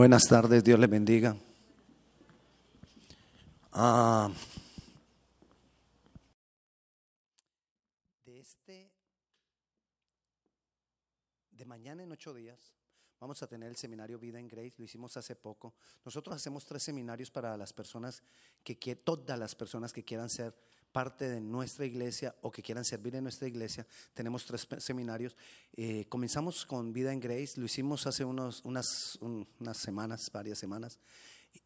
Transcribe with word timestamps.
Buenas 0.00 0.26
tardes, 0.28 0.64
Dios 0.64 0.80
le 0.80 0.86
bendiga. 0.86 1.36
Ah, 3.70 4.30
de 8.24 8.40
este, 8.40 8.90
de 11.50 11.64
mañana 11.66 12.02
en 12.02 12.10
ocho 12.10 12.32
días, 12.32 12.72
vamos 13.20 13.42
a 13.42 13.46
tener 13.46 13.68
el 13.68 13.76
seminario 13.76 14.18
Vida 14.18 14.40
en 14.40 14.48
Grace. 14.48 14.72
Lo 14.78 14.86
hicimos 14.86 15.18
hace 15.18 15.36
poco. 15.36 15.74
Nosotros 16.02 16.34
hacemos 16.34 16.64
tres 16.64 16.82
seminarios 16.82 17.30
para 17.30 17.54
las 17.58 17.74
personas 17.74 18.22
que, 18.64 18.96
todas 18.96 19.38
las 19.38 19.54
personas 19.54 19.92
que 19.92 20.02
quieran 20.02 20.30
ser 20.30 20.56
parte 20.92 21.28
de 21.28 21.40
nuestra 21.40 21.86
iglesia 21.86 22.34
o 22.42 22.50
que 22.50 22.62
quieran 22.62 22.84
servir 22.84 23.14
en 23.16 23.24
nuestra 23.24 23.48
iglesia. 23.48 23.86
Tenemos 24.14 24.44
tres 24.44 24.66
seminarios. 24.78 25.36
Eh, 25.74 26.06
comenzamos 26.08 26.66
con 26.66 26.92
Vida 26.92 27.12
en 27.12 27.20
Grace, 27.20 27.58
lo 27.58 27.66
hicimos 27.66 28.06
hace 28.06 28.24
unos, 28.24 28.64
unas, 28.64 29.18
unas 29.20 29.76
semanas, 29.76 30.30
varias 30.32 30.58
semanas. 30.58 30.98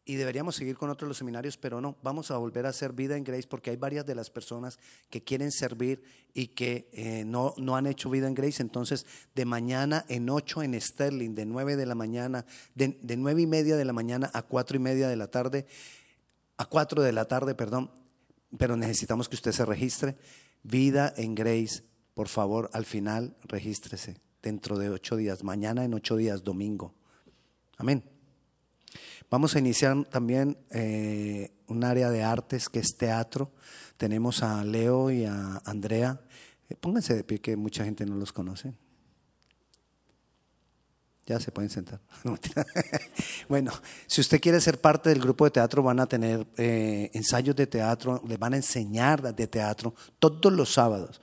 Y 0.03 0.15
deberíamos 0.15 0.55
seguir 0.55 0.77
con 0.77 0.89
otros 0.89 1.07
los 1.07 1.17
seminarios, 1.17 1.57
pero 1.57 1.81
no, 1.81 1.97
vamos 2.03 2.31
a 2.31 2.37
volver 2.37 2.65
a 2.65 2.69
hacer 2.69 2.93
vida 2.93 3.17
en 3.17 3.23
Grace 3.23 3.47
porque 3.47 3.71
hay 3.71 3.75
varias 3.75 4.05
de 4.05 4.15
las 4.15 4.29
personas 4.29 4.79
que 5.09 5.23
quieren 5.23 5.51
servir 5.51 6.03
y 6.33 6.47
que 6.49 6.89
eh, 6.91 7.23
no, 7.25 7.53
no 7.57 7.75
han 7.75 7.87
hecho 7.87 8.09
vida 8.09 8.27
en 8.27 8.35
Grace. 8.35 8.61
Entonces, 8.61 9.05
de 9.33 9.45
mañana 9.45 10.05
en 10.07 10.29
8 10.29 10.63
en 10.63 10.79
Sterling, 10.79 11.33
de 11.33 11.45
9 11.45 11.75
de 11.75 11.85
la 11.85 11.95
mañana, 11.95 12.45
de, 12.75 12.99
de 13.01 13.17
9 13.17 13.41
y 13.41 13.47
media 13.47 13.75
de 13.77 13.85
la 13.85 13.93
mañana 13.93 14.29
a 14.33 14.43
4 14.43 14.77
y 14.77 14.79
media 14.79 15.07
de 15.07 15.15
la 15.15 15.27
tarde, 15.27 15.65
a 16.57 16.65
4 16.65 17.01
de 17.01 17.11
la 17.11 17.25
tarde, 17.25 17.55
perdón, 17.55 17.91
pero 18.57 18.75
necesitamos 18.75 19.29
que 19.29 19.35
usted 19.35 19.51
se 19.51 19.65
registre. 19.65 20.15
Vida 20.63 21.13
en 21.17 21.35
Grace, 21.35 21.83
por 22.13 22.27
favor, 22.27 22.69
al 22.73 22.85
final 22.85 23.35
regístrese 23.43 24.17
dentro 24.41 24.77
de 24.77 24.89
ocho 24.89 25.15
días, 25.15 25.43
mañana 25.43 25.83
en 25.83 25.93
ocho 25.93 26.15
días, 26.15 26.43
domingo. 26.43 26.93
Amén. 27.77 28.03
Vamos 29.29 29.55
a 29.55 29.59
iniciar 29.59 30.05
también 30.05 30.57
eh, 30.69 31.51
un 31.67 31.83
área 31.83 32.09
de 32.09 32.23
artes 32.23 32.69
que 32.69 32.79
es 32.79 32.95
teatro. 32.95 33.51
Tenemos 33.97 34.43
a 34.43 34.63
Leo 34.63 35.11
y 35.11 35.25
a 35.25 35.61
Andrea. 35.65 36.21
Eh, 36.69 36.75
pónganse 36.75 37.15
de 37.15 37.23
pie 37.23 37.39
que 37.39 37.57
mucha 37.57 37.83
gente 37.83 38.05
no 38.05 38.15
los 38.15 38.31
conoce. 38.31 38.73
Ya 41.25 41.39
se 41.39 41.51
pueden 41.51 41.71
sentar. 41.71 41.99
bueno, 43.49 43.71
si 44.05 44.21
usted 44.21 44.39
quiere 44.39 44.61
ser 44.61 44.79
parte 44.79 45.09
del 45.09 45.19
grupo 45.19 45.45
de 45.45 45.51
teatro, 45.51 45.81
van 45.81 45.99
a 45.99 46.05
tener 46.05 46.45
eh, 46.57 47.09
ensayos 47.13 47.55
de 47.55 47.65
teatro, 47.65 48.21
le 48.27 48.37
van 48.37 48.53
a 48.53 48.57
enseñar 48.57 49.33
de 49.33 49.47
teatro 49.47 49.95
todos 50.19 50.53
los 50.53 50.71
sábados. 50.71 51.21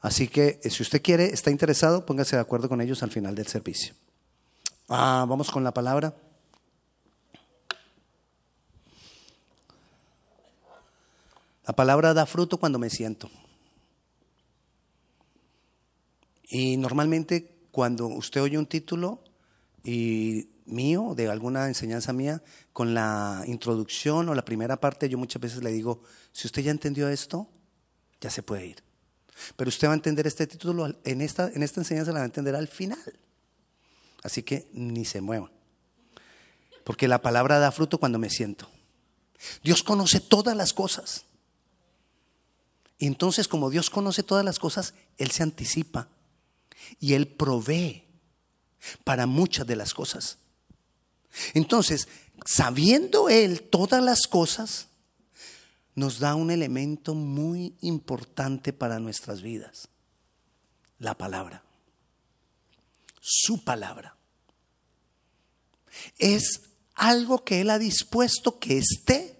Así 0.00 0.28
que 0.28 0.60
eh, 0.62 0.70
si 0.70 0.82
usted 0.82 1.02
quiere, 1.02 1.26
está 1.26 1.50
interesado, 1.50 2.06
póngase 2.06 2.36
de 2.36 2.42
acuerdo 2.42 2.68
con 2.68 2.80
ellos 2.80 3.02
al 3.02 3.10
final 3.10 3.34
del 3.34 3.46
servicio. 3.46 3.94
Ah, 4.88 5.26
vamos 5.28 5.50
con 5.50 5.64
la 5.64 5.74
palabra. 5.74 6.14
La 11.66 11.74
palabra 11.74 12.14
da 12.14 12.24
fruto 12.26 12.58
cuando 12.58 12.78
me 12.78 12.88
siento. 12.88 13.28
Y 16.48 16.76
normalmente 16.76 17.66
cuando 17.72 18.06
usted 18.06 18.40
oye 18.40 18.56
un 18.56 18.66
título, 18.66 19.20
y 19.86 20.48
mío, 20.64 21.14
de 21.14 21.28
alguna 21.28 21.68
enseñanza 21.68 22.12
mía, 22.12 22.42
con 22.72 22.92
la 22.92 23.44
introducción 23.46 24.28
o 24.28 24.34
la 24.34 24.44
primera 24.44 24.80
parte, 24.80 25.08
yo 25.08 25.16
muchas 25.16 25.40
veces 25.40 25.62
le 25.62 25.70
digo, 25.70 26.02
si 26.32 26.48
usted 26.48 26.62
ya 26.62 26.72
entendió 26.72 27.08
esto, 27.08 27.48
ya 28.20 28.28
se 28.28 28.42
puede 28.42 28.66
ir. 28.66 28.82
Pero 29.54 29.68
usted 29.68 29.86
va 29.86 29.92
a 29.92 29.94
entender 29.94 30.26
este 30.26 30.48
título, 30.48 30.92
en 31.04 31.20
esta, 31.20 31.52
en 31.54 31.62
esta 31.62 31.80
enseñanza 31.80 32.10
la 32.10 32.18
va 32.18 32.24
a 32.24 32.26
entender 32.26 32.56
al 32.56 32.66
final. 32.66 32.98
Así 34.24 34.42
que 34.42 34.68
ni 34.72 35.04
se 35.04 35.20
mueva. 35.20 35.52
Porque 36.82 37.06
la 37.06 37.22
palabra 37.22 37.60
da 37.60 37.70
fruto 37.70 37.98
cuando 37.98 38.18
me 38.18 38.28
siento. 38.28 38.68
Dios 39.62 39.84
conoce 39.84 40.18
todas 40.18 40.56
las 40.56 40.72
cosas. 40.72 41.26
Y 42.98 43.06
entonces 43.06 43.46
como 43.46 43.70
Dios 43.70 43.88
conoce 43.88 44.24
todas 44.24 44.44
las 44.44 44.58
cosas, 44.58 44.94
Él 45.16 45.30
se 45.30 45.44
anticipa 45.44 46.08
y 46.98 47.12
Él 47.12 47.28
provee 47.28 48.05
para 49.04 49.26
muchas 49.26 49.66
de 49.66 49.76
las 49.76 49.94
cosas. 49.94 50.38
Entonces, 51.54 52.08
sabiendo 52.44 53.28
Él 53.28 53.62
todas 53.62 54.02
las 54.02 54.26
cosas, 54.26 54.88
nos 55.94 56.18
da 56.18 56.34
un 56.34 56.50
elemento 56.50 57.14
muy 57.14 57.74
importante 57.80 58.72
para 58.72 59.00
nuestras 59.00 59.42
vidas, 59.42 59.88
la 60.98 61.16
palabra, 61.16 61.62
su 63.20 63.64
palabra. 63.64 64.16
Es 66.18 66.60
algo 66.94 67.44
que 67.44 67.62
Él 67.62 67.70
ha 67.70 67.78
dispuesto 67.78 68.58
que 68.58 68.78
esté 68.78 69.38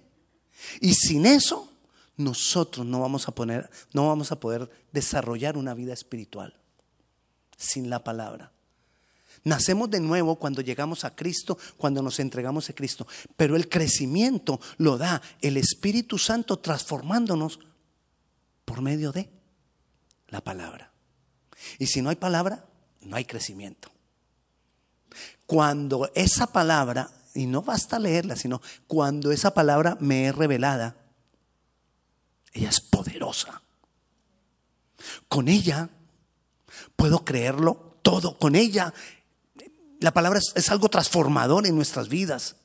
y 0.81 0.95
sin 0.95 1.27
eso 1.27 1.73
nosotros 2.17 2.87
no 2.87 3.01
vamos 3.01 3.28
a 3.28 3.34
poner, 3.34 3.71
no 3.93 4.09
vamos 4.09 4.33
a 4.33 4.41
poder 4.41 4.71
desarrollar 4.93 5.59
una 5.59 5.75
vida 5.75 5.93
espiritual 5.93 6.59
sin 7.57 7.91
la 7.91 8.03
palabra. 8.03 8.53
Nacemos 9.47 9.89
de 9.89 10.01
nuevo 10.01 10.41
cuando 10.41 10.61
llegamos 10.61 11.05
a 11.05 11.15
Cristo, 11.15 11.57
cuando 11.77 12.03
nos 12.03 12.19
entregamos 12.19 12.69
a 12.69 12.73
Cristo. 12.73 13.07
Pero 13.37 13.55
el 13.55 13.69
crecimiento 13.69 14.59
lo 14.77 14.99
da 14.99 15.23
el 15.41 15.57
Espíritu 15.57 16.19
Santo 16.19 16.59
transformándonos 16.59 17.61
por 18.65 18.83
medio 18.83 19.12
de 19.12 19.31
la 20.31 20.41
palabra. 20.41 20.91
Y 21.79 21.87
si 21.87 22.03
no 22.03 22.11
hay 22.11 22.17
palabra, 22.17 22.67
no 23.03 23.15
hay 23.15 23.25
crecimiento. 23.25 23.89
Cuando 25.47 26.11
esa 26.17 26.49
palabra, 26.49 27.09
y 27.33 27.47
no 27.47 27.63
basta 27.63 28.01
leerla, 28.01 28.34
sino 28.34 28.61
cuando 28.89 29.31
esa 29.31 29.55
palabra 29.55 29.97
me 30.01 30.27
es 30.27 30.34
revelada, 30.34 30.97
ella 32.53 32.71
es 32.71 32.81
poderosa. 32.81 33.63
Con 35.28 35.47
ella 35.47 35.89
puedo 36.97 37.25
creerlo 37.25 37.87
todo. 38.07 38.39
Con 38.39 38.55
ella 38.55 38.95
la 40.01 40.12
palabra 40.12 40.41
es, 40.55 40.71
algo 40.71 40.89
transformador 40.89 41.67
en 41.67 41.75
nuestras 41.75 42.09
vidas. 42.09 42.57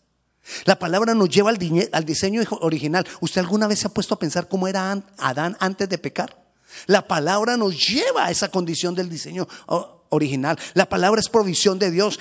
La 0.66 0.80
palabra 0.80 1.14
nos 1.14 1.30
lleva 1.30 1.50
al, 1.50 1.60
al 1.92 2.06
diseño 2.06 2.42
original. 2.62 3.08
¿Usted 3.20 3.42
alguna 3.42 3.68
vez 3.68 3.80
se 3.80 3.88
ha 3.88 3.94
puesto 3.94 4.16
a 4.16 4.20
pensar 4.20 4.48
cómo 4.48 4.68
era 4.68 4.92
Adán 5.18 5.56
antes 5.60 5.88
de 5.88 5.98
pecar? 5.98 6.42
La 6.88 7.08
palabra 7.08 7.58
nos 7.58 7.78
lleva 7.78 8.26
a 8.26 8.32
esa 8.32 8.50
condición 8.50 8.96
del 8.96 9.10
diseño 9.10 9.48
original. 10.10 10.58
La 10.74 10.88
palabra 10.88 11.20
es 11.20 11.30
provisión 11.30 11.80
de 11.80 11.92
Dios. 11.92 12.20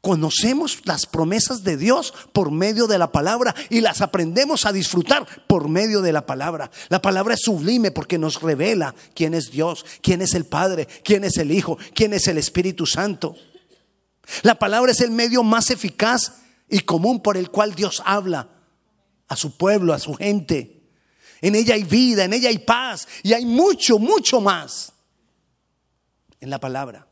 Conocemos 0.00 0.80
las 0.84 1.06
promesas 1.06 1.64
de 1.64 1.78
Dios 1.78 2.12
por 2.34 2.50
medio 2.50 2.86
de 2.86 2.98
la 2.98 3.10
palabra 3.10 3.54
y 3.70 3.80
las 3.80 4.02
aprendemos 4.02 4.66
a 4.66 4.72
disfrutar 4.72 5.26
por 5.46 5.68
medio 5.68 6.02
de 6.02 6.12
la 6.12 6.26
palabra. 6.26 6.70
La 6.90 7.00
palabra 7.00 7.34
es 7.34 7.40
sublime 7.40 7.90
porque 7.90 8.18
nos 8.18 8.42
revela 8.42 8.94
quién 9.14 9.32
es 9.32 9.50
Dios, 9.50 9.86
quién 10.02 10.20
es 10.20 10.34
el 10.34 10.44
Padre, 10.44 10.86
quién 11.02 11.24
es 11.24 11.38
el 11.38 11.50
Hijo, 11.50 11.78
quién 11.94 12.12
es 12.12 12.28
el 12.28 12.36
Espíritu 12.36 12.84
Santo. 12.84 13.34
La 14.42 14.58
palabra 14.58 14.92
es 14.92 15.00
el 15.00 15.10
medio 15.10 15.42
más 15.42 15.70
eficaz 15.70 16.34
y 16.68 16.80
común 16.80 17.20
por 17.20 17.36
el 17.36 17.50
cual 17.50 17.74
Dios 17.74 18.02
habla 18.04 18.48
a 19.28 19.36
su 19.36 19.56
pueblo, 19.56 19.92
a 19.92 19.98
su 19.98 20.14
gente. 20.14 20.82
En 21.40 21.54
ella 21.54 21.74
hay 21.74 21.84
vida, 21.84 22.24
en 22.24 22.32
ella 22.32 22.48
hay 22.48 22.58
paz 22.58 23.06
y 23.22 23.32
hay 23.32 23.44
mucho, 23.44 23.98
mucho 23.98 24.40
más 24.40 24.92
en 26.40 26.50
la 26.50 26.58
palabra. 26.58 27.06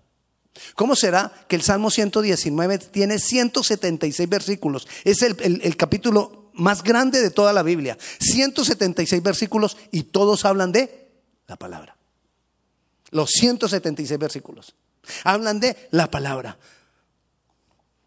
¿Cómo 0.74 0.96
será 0.96 1.32
que 1.48 1.56
el 1.56 1.62
Salmo 1.62 1.90
119 1.90 2.78
tiene 2.78 3.18
176 3.18 4.28
versículos? 4.28 4.86
Es 5.04 5.22
el, 5.22 5.76
capítulo 5.76 6.50
más 6.54 6.82
grande 6.82 7.20
de 7.22 7.30
toda 7.30 7.52
la 7.52 7.62
Biblia. 7.62 7.96
176 8.20 9.22
versículos 9.22 9.76
y 9.90 10.04
todos 10.04 10.44
hablan 10.44 10.72
de 10.72 11.10
la 11.46 11.56
palabra. 11.56 11.96
Los 13.10 13.30
176 13.30 14.18
versículos. 14.18 14.74
Hablan 15.24 15.60
de 15.60 15.88
la 15.90 16.10
palabra. 16.10 16.58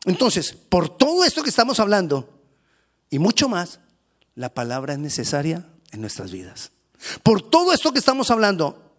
Entonces, 0.05 0.53
por 0.53 0.89
todo 0.97 1.23
esto 1.23 1.43
que 1.43 1.49
estamos 1.49 1.79
hablando 1.79 2.29
y 3.09 3.19
mucho 3.19 3.49
más, 3.49 3.79
la 4.35 4.53
palabra 4.53 4.93
es 4.93 4.99
necesaria 4.99 5.65
en 5.91 6.01
nuestras 6.01 6.31
vidas. 6.31 6.71
Por 7.23 7.41
todo 7.41 7.73
esto 7.73 7.91
que 7.91 7.99
estamos 7.99 8.31
hablando 8.31 8.93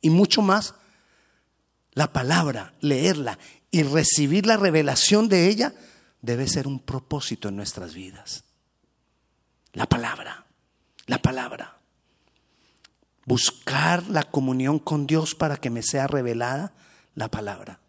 y 0.00 0.10
mucho 0.10 0.42
más, 0.42 0.74
la 1.92 2.12
palabra, 2.12 2.74
leerla 2.80 3.38
y 3.70 3.82
recibir 3.82 4.46
la 4.46 4.56
revelación 4.56 5.28
de 5.28 5.48
ella 5.48 5.74
debe 6.22 6.48
ser 6.48 6.66
un 6.66 6.80
propósito 6.80 7.48
en 7.48 7.56
nuestras 7.56 7.94
vidas. 7.94 8.44
La 9.72 9.86
palabra, 9.86 10.46
la 11.06 11.18
palabra. 11.18 11.78
Buscar 13.24 14.06
la 14.08 14.22
comunión 14.22 14.78
con 14.78 15.06
Dios 15.06 15.34
para 15.34 15.56
que 15.56 15.70
me 15.70 15.82
sea 15.82 16.06
revelada 16.06 16.72
la 17.14 17.28
palabra. 17.28 17.80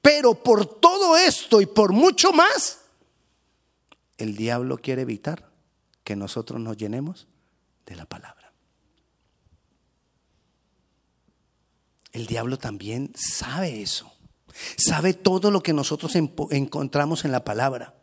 Pero 0.00 0.42
por 0.42 0.80
todo 0.80 1.16
esto 1.16 1.60
y 1.60 1.66
por 1.66 1.92
mucho 1.92 2.32
más, 2.32 2.78
el 4.16 4.36
diablo 4.36 4.78
quiere 4.78 5.02
evitar 5.02 5.48
que 6.04 6.16
nosotros 6.16 6.60
nos 6.60 6.76
llenemos 6.76 7.26
de 7.86 7.96
la 7.96 8.06
palabra. 8.06 8.52
El 12.12 12.26
diablo 12.26 12.58
también 12.58 13.12
sabe 13.14 13.82
eso. 13.82 14.12
Sabe 14.76 15.14
todo 15.14 15.50
lo 15.50 15.62
que 15.62 15.72
nosotros 15.72 16.16
encontramos 16.16 17.24
en 17.24 17.32
la 17.32 17.44
palabra. 17.44 17.94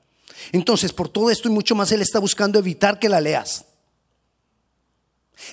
Entonces, 0.51 0.93
por 0.93 1.09
todo 1.09 1.29
esto 1.31 1.49
y 1.49 1.51
mucho 1.51 1.75
más, 1.75 1.91
Él 1.91 2.01
está 2.01 2.19
buscando 2.19 2.59
evitar 2.59 2.99
que 2.99 3.09
la 3.09 3.19
leas. 3.19 3.65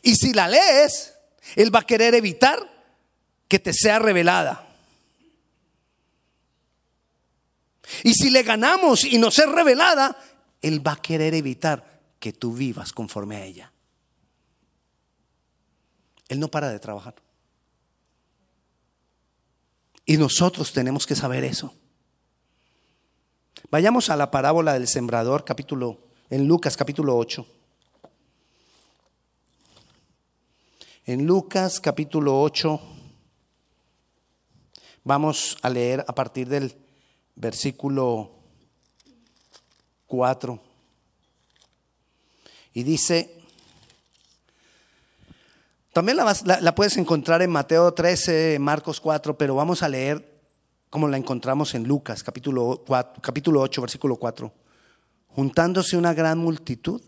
Y 0.03 0.15
si 0.15 0.33
la 0.33 0.49
lees, 0.49 1.15
Él 1.57 1.75
va 1.75 1.81
a 1.81 1.87
querer 1.87 2.15
evitar 2.15 2.59
que 3.49 3.59
te 3.59 3.73
sea 3.73 3.99
revelada. 3.99 4.72
Y 8.05 8.15
si 8.15 8.31
le 8.31 8.43
ganamos 8.43 9.05
y 9.05 9.19
no 9.19 9.29
es 9.29 9.47
revelada, 9.49 10.17
Él 10.61 10.87
va 10.87 10.93
a 10.93 11.03
querer 11.03 11.35
evitar 11.35 12.01
que 12.19 12.33
tú 12.33 12.55
vivas 12.55 12.93
conforme 12.93 13.37
a 13.37 13.45
ella. 13.45 13.73
Él 16.29 16.41
no 16.41 16.49
para 16.49 16.71
de 16.71 16.79
trabajar. 16.79 17.15
Y 20.07 20.17
nosotros 20.17 20.73
tenemos 20.73 21.07
que 21.07 21.15
saber 21.15 21.45
eso. 21.45 21.75
Vayamos 23.71 24.11
a 24.11 24.17
la 24.17 24.31
parábola 24.31 24.75
del 24.75 24.89
sembrador, 24.89 25.45
capítulo, 25.45 26.01
en 26.31 26.47
Lucas 26.47 26.77
capítulo 26.77 27.17
8. 27.17 27.47
En 31.07 31.27
Lucas 31.27 31.81
capítulo 31.81 32.41
8 32.41 32.81
vamos 35.05 35.57
a 35.63 35.69
leer 35.69 36.05
a 36.07 36.15
partir 36.15 36.49
del 36.49 36.75
versículo 37.35 38.31
4. 40.07 40.61
Y 42.75 42.83
dice, 42.83 43.43
también 45.93 46.17
la, 46.17 46.75
puedes 46.75 46.97
encontrar 46.97 47.43
en 47.43 47.51
Mateo 47.51 47.93
13, 47.93 48.59
Marcos 48.59 49.01
4, 49.01 49.37
pero 49.37 49.55
vamos 49.55 49.83
a 49.83 49.89
leer 49.89 50.41
como 50.89 51.09
la 51.09 51.19
encontramos 51.19 51.75
en 51.75 51.85
Lucas, 51.85 52.23
capítulo, 52.23 52.85
capítulo 53.21 53.61
8, 53.61 53.81
versículo 53.83 54.17
4. 54.17 54.53
Juntándose 55.29 55.97
una 55.97 56.15
gran 56.15 56.39
multitud 56.39 57.03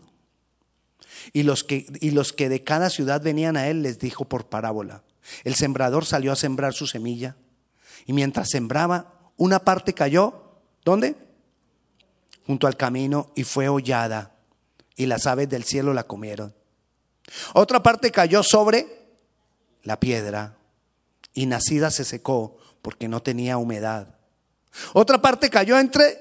y 1.33 1.43
los, 1.43 1.63
que, 1.63 1.87
y 1.99 2.11
los 2.11 2.33
que 2.33 2.49
de 2.49 2.63
cada 2.63 2.89
ciudad 2.89 3.21
venían 3.21 3.57
a 3.57 3.67
él 3.67 3.81
les 3.81 3.97
dijo 3.99 4.25
por 4.25 4.49
parábola. 4.49 5.03
El 5.43 5.55
sembrador 5.55 6.05
salió 6.05 6.31
a 6.31 6.35
sembrar 6.35 6.73
su 6.73 6.85
semilla 6.85 7.35
y 8.05 8.13
mientras 8.13 8.49
sembraba, 8.49 9.14
una 9.37 9.59
parte 9.59 9.93
cayó, 9.93 10.41
¿dónde? 10.83 11.15
Junto 12.45 12.67
al 12.67 12.77
camino 12.77 13.31
y 13.35 13.43
fue 13.43 13.67
hollada 13.69 14.35
y 14.95 15.05
las 15.07 15.27
aves 15.27 15.49
del 15.49 15.63
cielo 15.63 15.93
la 15.93 16.03
comieron. 16.03 16.53
Otra 17.53 17.81
parte 17.81 18.11
cayó 18.11 18.43
sobre 18.43 18.87
la 19.83 19.99
piedra 19.99 20.57
y 21.33 21.45
nacida 21.47 21.91
se 21.91 22.05
secó 22.05 22.57
porque 22.81 23.07
no 23.07 23.21
tenía 23.21 23.57
humedad. 23.57 24.15
Otra 24.93 25.21
parte 25.21 25.49
cayó 25.49 25.79
entre 25.79 26.17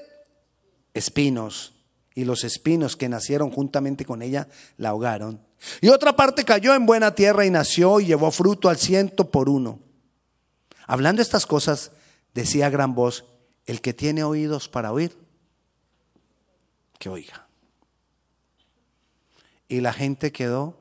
espinos 0.94 1.74
y 2.14 2.24
los 2.24 2.44
espinos 2.44 2.96
que 2.96 3.08
nacieron 3.08 3.50
juntamente 3.50 4.04
con 4.04 4.22
ella 4.22 4.48
la 4.76 4.90
ahogaron. 4.90 5.40
Y 5.80 5.88
otra 5.88 6.14
parte 6.14 6.44
cayó 6.44 6.74
en 6.74 6.86
buena 6.86 7.14
tierra 7.14 7.44
y 7.44 7.50
nació 7.50 8.00
y 8.00 8.06
llevó 8.06 8.30
fruto 8.30 8.68
al 8.68 8.78
ciento 8.78 9.30
por 9.30 9.48
uno. 9.48 9.80
Hablando 10.86 11.22
estas 11.22 11.46
cosas, 11.46 11.90
decía 12.34 12.68
gran 12.68 12.94
voz, 12.94 13.24
el 13.66 13.80
que 13.80 13.94
tiene 13.94 14.24
oídos 14.24 14.68
para 14.68 14.92
oír, 14.92 15.16
que 16.98 17.08
oiga. 17.08 17.46
Y 19.68 19.80
la 19.80 19.92
gente 19.92 20.32
quedó 20.32 20.78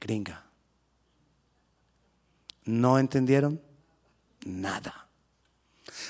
gringa. 0.00 0.44
¿No 2.64 2.98
entendieron? 2.98 3.60
Nada. 4.44 5.08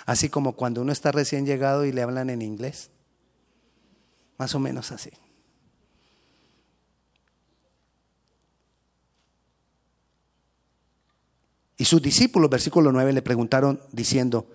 Así 0.06 0.28
como 0.28 0.54
cuando 0.54 0.80
uno 0.80 0.92
está 0.92 1.12
recién 1.12 1.46
llegado 1.46 1.84
y 1.84 1.92
le 1.92 2.02
hablan 2.02 2.30
en 2.30 2.42
inglés. 2.42 2.90
Más 4.38 4.54
o 4.54 4.58
menos 4.58 4.92
así. 4.92 5.10
Sus 11.92 12.00
discípulos, 12.00 12.48
versículo 12.48 12.90
9, 12.90 13.12
le 13.12 13.20
preguntaron 13.20 13.78
diciendo, 13.92 14.50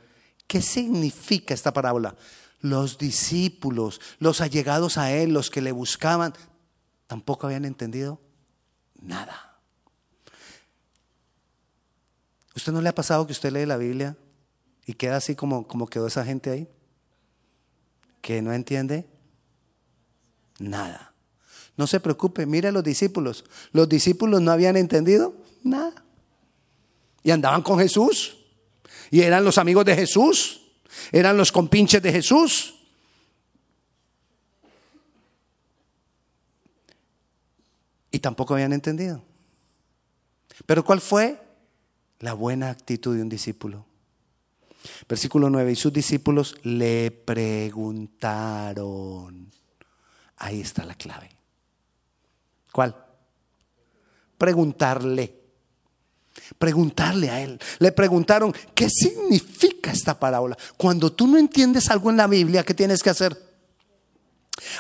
¿qué 0.48 0.60
significa 0.60 1.54
esta 1.54 1.72
parábola? 1.72 2.16
Los 2.62 2.98
discípulos, 2.98 4.02
los 4.18 4.42
allegados 4.42 4.98
a 4.98 5.12
él, 5.12 5.34
los 5.34 5.52
que 5.52 5.62
le 5.62 5.72
buscaban, 5.72 6.34
tampoco 7.06 7.46
habían 7.46 7.66
entendido 7.66 8.20
nada. 9.00 9.60
¿Usted 12.56 12.72
no 12.72 12.82
le 12.82 12.90
ha 12.90 12.96
pasado 12.96 13.28
que 13.28 13.34
usted 13.34 13.52
lee 13.52 13.68
la 13.68 13.78
Biblia 13.78 14.18
y 14.88 14.96
queda 14.96 15.18
así 15.18 15.36
como, 15.36 15.68
como 15.68 15.86
quedó 15.86 16.08
esa 16.08 16.26
gente 16.26 16.50
ahí? 16.50 16.68
Que 18.22 18.42
no 18.42 18.52
entiende 18.52 19.08
nada. 20.58 21.14
No 21.76 21.86
se 21.86 22.00
preocupe, 22.00 22.48
mire 22.48 22.70
a 22.70 22.72
los 22.72 22.84
discípulos. 22.84 23.46
Los 23.74 23.88
discípulos 23.88 24.42
no 24.42 24.52
habían 24.52 24.76
entendido 24.76 25.36
nada. 25.62 26.07
Y 27.28 27.32
andaban 27.32 27.62
con 27.62 27.78
Jesús. 27.78 28.38
Y 29.12 29.22
eran 29.22 29.44
los 29.44 29.58
amigos 29.58 29.84
de 29.84 29.96
Jesús. 29.96 30.62
Eran 31.12 31.36
los 31.36 31.52
compinches 31.52 32.02
de 32.02 32.12
Jesús. 32.12 32.74
y 38.18 38.20
tampoco 38.20 38.54
habían 38.56 38.74
entendido. 38.74 39.24
Pero 40.66 40.84
¿cuál 40.84 41.00
fue 41.02 41.40
la 42.20 42.34
buena 42.34 42.72
actitud 42.72 43.16
de 43.16 43.22
un 43.22 43.30
discípulo? 43.30 43.86
Versículo 45.08 45.52
9, 45.52 45.72
y 45.72 45.76
sus 45.76 45.94
discípulos 45.94 46.56
le 46.64 47.12
preguntaron. 47.12 48.32
Ahí 50.38 50.62
está 50.62 50.84
la 50.84 50.96
clave. 50.96 51.30
¿Cuál? 52.72 52.96
Preguntarle. 54.40 55.37
Preguntarle 56.58 57.30
a 57.30 57.42
él. 57.42 57.60
Le 57.80 57.92
preguntaron, 57.92 58.54
¿qué 58.74 58.90
significa 58.90 59.92
esta 59.92 60.20
parábola? 60.20 60.58
Cuando 60.78 61.12
tú 61.12 61.28
no 61.28 61.38
entiendes 61.38 61.90
algo 61.90 62.10
en 62.10 62.18
la 62.18 62.28
Biblia, 62.28 62.64
¿qué 62.64 62.74
tienes 62.74 63.02
que 63.04 63.10
hacer? 63.10 63.38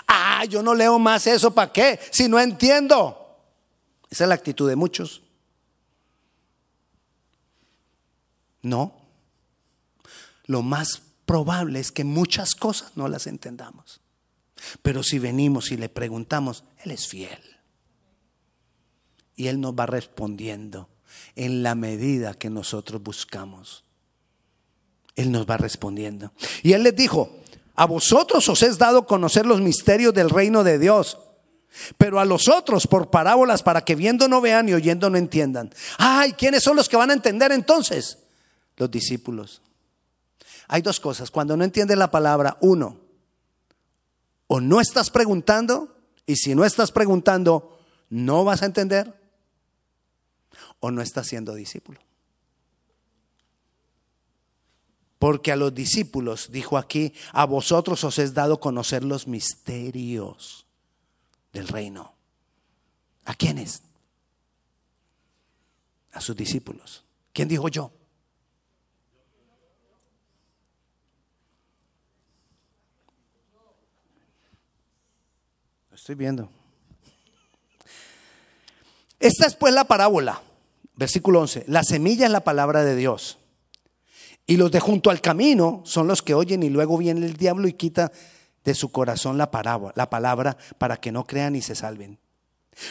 Ah, 0.08 0.46
yo 0.46 0.64
no 0.64 0.74
leo 0.74 0.98
más 1.00 1.28
eso, 1.28 1.54
¿para 1.54 1.72
qué? 1.72 2.00
Si 2.12 2.28
no 2.28 2.40
entiendo. 2.40 3.18
Esa 4.10 4.24
es 4.24 4.28
la 4.28 4.36
actitud 4.36 4.68
de 4.68 4.76
muchos. 4.76 5.22
No. 8.62 8.96
Lo 10.46 10.62
más 10.62 11.02
probable 11.26 11.80
es 11.80 11.92
que 11.92 12.04
muchas 12.04 12.56
cosas 12.56 12.94
no 12.96 13.08
las 13.08 13.28
entendamos. 13.28 14.02
Pero 14.82 15.04
si 15.04 15.20
venimos 15.20 15.72
y 15.72 15.78
le 15.78 15.90
preguntamos, 15.90 16.64
Él 16.84 16.92
es 16.92 17.08
fiel. 17.08 17.42
Y 19.36 19.48
Él 19.48 19.62
nos 19.62 19.74
va 19.74 19.86
respondiendo 19.86 20.90
en 21.36 21.64
la 21.64 21.76
medida 21.76 22.34
que 22.34 22.50
nosotros 22.50 23.02
buscamos. 23.02 23.84
Él 25.16 25.32
nos 25.32 25.48
va 25.48 25.58
respondiendo. 25.58 26.32
Y 26.64 26.74
Él 26.74 26.84
les 26.84 26.96
dijo, 26.96 27.38
a 27.76 27.86
vosotros 27.86 28.48
os 28.50 28.62
es 28.64 28.78
dado 28.78 29.06
conocer 29.06 29.46
los 29.46 29.62
misterios 29.62 30.14
del 30.14 30.30
reino 30.30 30.64
de 30.64 30.80
Dios 30.80 31.18
pero 31.98 32.20
a 32.20 32.26
los 32.26 32.48
otros 32.48 32.88
por 32.88 33.10
parábolas 33.10 33.64
para 33.64 33.84
que 33.84 33.96
viendo 33.96 34.28
no 34.28 34.42
vean 34.42 34.70
y 34.70 34.74
oyendo 34.74 35.10
no 35.10 35.18
entiendan. 35.18 35.72
Ay, 35.98 36.34
¿quiénes 36.34 36.64
son 36.64 36.76
los 36.76 36.90
que 36.90 36.98
van 36.98 37.12
a 37.12 37.14
entender 37.14 37.52
entonces? 37.52 38.20
Los 38.78 38.90
discípulos. 38.92 39.62
Hay 40.68 40.82
dos 40.82 41.00
cosas. 41.00 41.32
Cuando 41.32 41.56
no 41.56 41.64
entiendes 41.64 41.98
la 41.98 42.12
palabra, 42.12 42.58
uno, 42.62 43.00
o 44.48 44.60
no 44.60 44.82
estás 44.82 45.10
preguntando, 45.10 45.96
y 46.26 46.36
si 46.36 46.56
no 46.56 46.66
estás 46.66 46.92
preguntando, 46.92 47.80
no 48.10 48.44
vas 48.44 48.62
a 48.62 48.66
entender, 48.66 49.17
o 50.80 50.92
no 50.92 51.02
estás 51.02 51.28
siendo 51.28 51.54
discípulo. 51.54 52.00
Porque 55.20 55.52
a 55.52 55.56
los 55.56 55.74
discípulos, 55.74 56.52
dijo 56.52 56.78
aquí, 56.78 57.14
a 57.32 57.46
vosotros 57.46 58.04
os 58.04 58.20
es 58.20 58.34
dado 58.34 58.60
conocer 58.60 59.04
los 59.04 59.28
misterios 59.28 60.66
del 61.54 61.68
reino. 61.68 62.14
¿A 63.26 63.34
quiénes? 63.34 63.82
A 66.14 66.22
sus 66.22 66.36
discípulos. 66.36 67.04
¿Quién 67.34 67.48
dijo 67.48 67.68
yo? 67.68 67.92
Estoy 75.92 76.16
viendo. 76.16 76.48
Esta 79.20 79.48
es 79.48 79.56
pues 79.56 79.74
la 79.74 79.84
parábola, 79.84 80.42
versículo 80.98 81.40
11. 81.42 81.64
La 81.68 81.84
semilla 81.84 82.26
es 82.26 82.32
la 82.32 82.44
palabra 82.44 82.84
de 82.84 82.96
Dios. 82.96 83.38
Y 84.46 84.58
los 84.58 84.72
de 84.72 84.80
junto 84.80 85.10
al 85.10 85.22
camino 85.22 85.82
son 85.86 86.08
los 86.08 86.22
que 86.22 86.34
oyen 86.34 86.64
y 86.64 86.70
luego 86.70 86.98
viene 86.98 87.26
el 87.26 87.38
diablo 87.38 87.68
y 87.68 87.74
quita 87.74 88.12
de 88.64 88.76
su 88.76 88.92
corazón 88.92 89.38
la, 89.38 89.52
palabra, 89.52 89.94
la 89.96 90.10
palabra 90.10 90.58
para 90.78 90.98
que 90.98 91.12
no 91.12 91.26
crean 91.26 91.56
y 91.56 91.62
se 91.62 91.76
salven. 91.76 92.20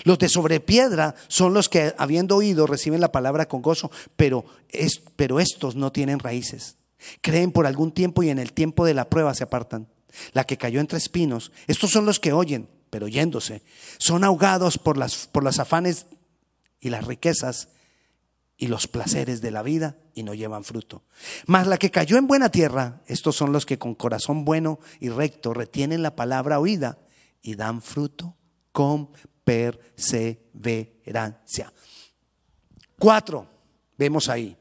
Los 0.04 0.18
de 0.18 0.28
sobre 0.28 0.60
piedra 0.60 1.14
son 1.28 1.54
los 1.54 1.68
que, 1.68 1.94
habiendo 1.96 2.36
oído, 2.36 2.66
reciben 2.66 3.00
la 3.00 3.12
palabra 3.12 3.46
con 3.46 3.62
gozo, 3.62 3.90
pero, 4.16 4.44
es, 4.68 5.00
pero 5.16 5.38
estos 5.38 5.76
no 5.76 5.92
tienen 5.92 6.18
raíces. 6.18 6.76
Creen 7.20 7.52
por 7.52 7.66
algún 7.66 7.92
tiempo 7.92 8.22
y 8.22 8.30
en 8.30 8.38
el 8.38 8.52
tiempo 8.52 8.84
de 8.84 8.94
la 8.94 9.08
prueba 9.08 9.34
se 9.34 9.44
apartan. 9.44 9.88
La 10.32 10.44
que 10.44 10.56
cayó 10.56 10.80
entre 10.80 10.98
espinos, 10.98 11.52
estos 11.66 11.90
son 11.90 12.04
los 12.04 12.20
que 12.20 12.32
oyen, 12.32 12.68
pero 12.90 13.06
yéndose. 13.06 13.62
Son 13.98 14.24
ahogados 14.24 14.78
por 14.78 14.96
las, 14.96 15.26
por 15.26 15.44
las 15.44 15.58
afanes 15.58 16.06
y 16.80 16.90
las 16.90 17.06
riquezas 17.06 17.68
y 18.56 18.68
los 18.68 18.86
placeres 18.86 19.42
de 19.42 19.50
la 19.50 19.62
vida 19.62 19.98
y 20.14 20.22
no 20.22 20.32
llevan 20.34 20.64
fruto. 20.64 21.02
Mas 21.46 21.66
la 21.66 21.78
que 21.78 21.90
cayó 21.90 22.16
en 22.16 22.26
buena 22.26 22.50
tierra, 22.50 23.02
estos 23.06 23.36
son 23.36 23.52
los 23.52 23.66
que 23.66 23.78
con 23.78 23.94
corazón 23.94 24.44
bueno 24.44 24.80
y 24.98 25.10
recto 25.10 25.52
retienen 25.52 26.02
la 26.02 26.16
palabra 26.16 26.58
oída 26.58 26.98
y 27.42 27.54
dan 27.54 27.82
fruto 27.82 28.34
con 28.72 29.10
perseverancia. 29.44 31.72
Cuatro, 32.98 33.46
vemos 33.98 34.28
ahí. 34.28 34.56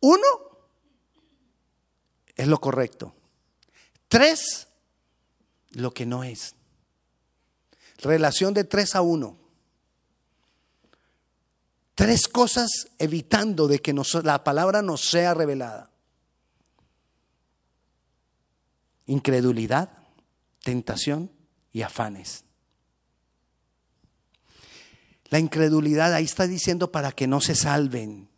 Uno 0.00 0.26
es 2.36 2.46
lo 2.46 2.60
correcto. 2.60 3.14
Tres, 4.08 4.68
lo 5.72 5.92
que 5.92 6.06
no 6.06 6.24
es. 6.24 6.54
Relación 7.98 8.54
de 8.54 8.64
tres 8.64 8.94
a 8.94 9.02
uno. 9.02 9.39
Tres 12.00 12.28
cosas 12.28 12.88
evitando 12.98 13.68
de 13.68 13.80
que 13.80 13.94
la 14.22 14.42
palabra 14.42 14.80
no 14.80 14.96
sea 14.96 15.34
revelada. 15.34 15.90
Incredulidad, 19.04 19.90
tentación 20.64 21.30
y 21.74 21.82
afanes. 21.82 22.44
La 25.28 25.40
incredulidad 25.40 26.14
ahí 26.14 26.24
está 26.24 26.46
diciendo 26.46 26.90
para 26.90 27.12
que 27.12 27.26
no 27.26 27.42
se 27.42 27.54
salven. 27.54 28.30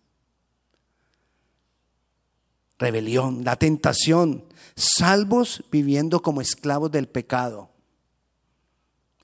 Rebelión, 2.80 3.44
la 3.44 3.54
tentación, 3.54 4.44
salvos 4.74 5.62
viviendo 5.70 6.20
como 6.20 6.40
esclavos 6.40 6.90
del 6.90 7.06
pecado. 7.06 7.71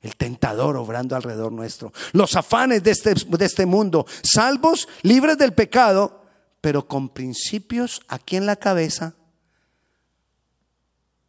El 0.00 0.16
tentador 0.16 0.76
obrando 0.76 1.16
alrededor 1.16 1.52
nuestro. 1.52 1.92
Los 2.12 2.36
afanes 2.36 2.82
de 2.82 2.92
este, 2.92 3.14
de 3.14 3.44
este 3.44 3.66
mundo, 3.66 4.06
salvos, 4.22 4.88
libres 5.02 5.38
del 5.38 5.52
pecado, 5.52 6.24
pero 6.60 6.86
con 6.86 7.08
principios 7.08 8.00
aquí 8.08 8.36
en 8.36 8.46
la 8.46 8.56
cabeza, 8.56 9.14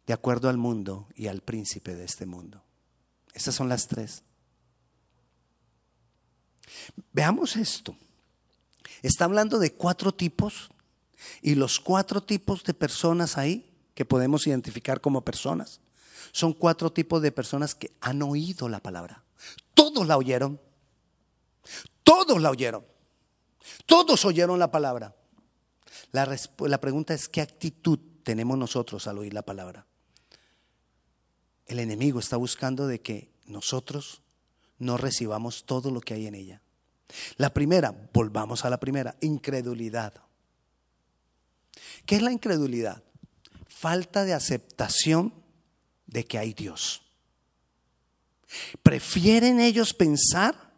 de 0.06 0.14
acuerdo 0.14 0.48
al 0.48 0.56
mundo 0.56 1.08
y 1.14 1.26
al 1.26 1.40
príncipe 1.40 1.94
de 1.94 2.04
este 2.04 2.26
mundo. 2.26 2.62
Esas 3.32 3.54
son 3.54 3.68
las 3.68 3.86
tres. 3.86 4.22
Veamos 7.12 7.56
esto. 7.56 7.96
Está 9.02 9.24
hablando 9.24 9.58
de 9.58 9.72
cuatro 9.72 10.12
tipos 10.12 10.70
y 11.42 11.54
los 11.54 11.80
cuatro 11.80 12.22
tipos 12.22 12.64
de 12.64 12.74
personas 12.74 13.38
ahí 13.38 13.66
que 13.94 14.04
podemos 14.04 14.46
identificar 14.46 15.00
como 15.00 15.24
personas 15.24 15.80
son 16.32 16.52
cuatro 16.52 16.92
tipos 16.92 17.22
de 17.22 17.32
personas 17.32 17.74
que 17.74 17.92
han 18.00 18.22
oído 18.22 18.68
la 18.68 18.80
palabra. 18.80 19.24
Todos 19.74 20.06
la 20.06 20.16
oyeron. 20.16 20.60
Todos 22.04 22.40
la 22.40 22.50
oyeron. 22.50 22.84
Todos 23.86 24.24
oyeron 24.24 24.58
la 24.58 24.70
palabra. 24.70 25.14
La, 26.12 26.36
la 26.58 26.80
pregunta 26.80 27.14
es, 27.14 27.28
¿qué 27.28 27.40
actitud 27.40 27.98
tenemos 28.22 28.58
nosotros 28.58 29.06
al 29.06 29.18
oír 29.18 29.34
la 29.34 29.42
palabra? 29.42 29.86
El 31.66 31.78
enemigo 31.78 32.18
está 32.18 32.36
buscando 32.36 32.86
de 32.86 33.00
que 33.00 33.30
nosotros 33.46 34.22
no 34.78 34.96
recibamos 34.96 35.64
todo 35.64 35.90
lo 35.90 36.00
que 36.00 36.14
hay 36.14 36.26
en 36.26 36.34
ella. 36.34 36.62
La 37.36 37.52
primera, 37.52 37.94
volvamos 38.12 38.64
a 38.64 38.70
la 38.70 38.80
primera, 38.80 39.16
incredulidad. 39.20 40.14
¿Qué 42.06 42.16
es 42.16 42.22
la 42.22 42.32
incredulidad? 42.32 43.02
Falta 43.68 44.24
de 44.24 44.34
aceptación 44.34 45.32
de 46.10 46.24
que 46.24 46.38
hay 46.38 46.52
Dios. 46.52 47.02
Prefieren 48.82 49.60
ellos 49.60 49.94
pensar 49.94 50.72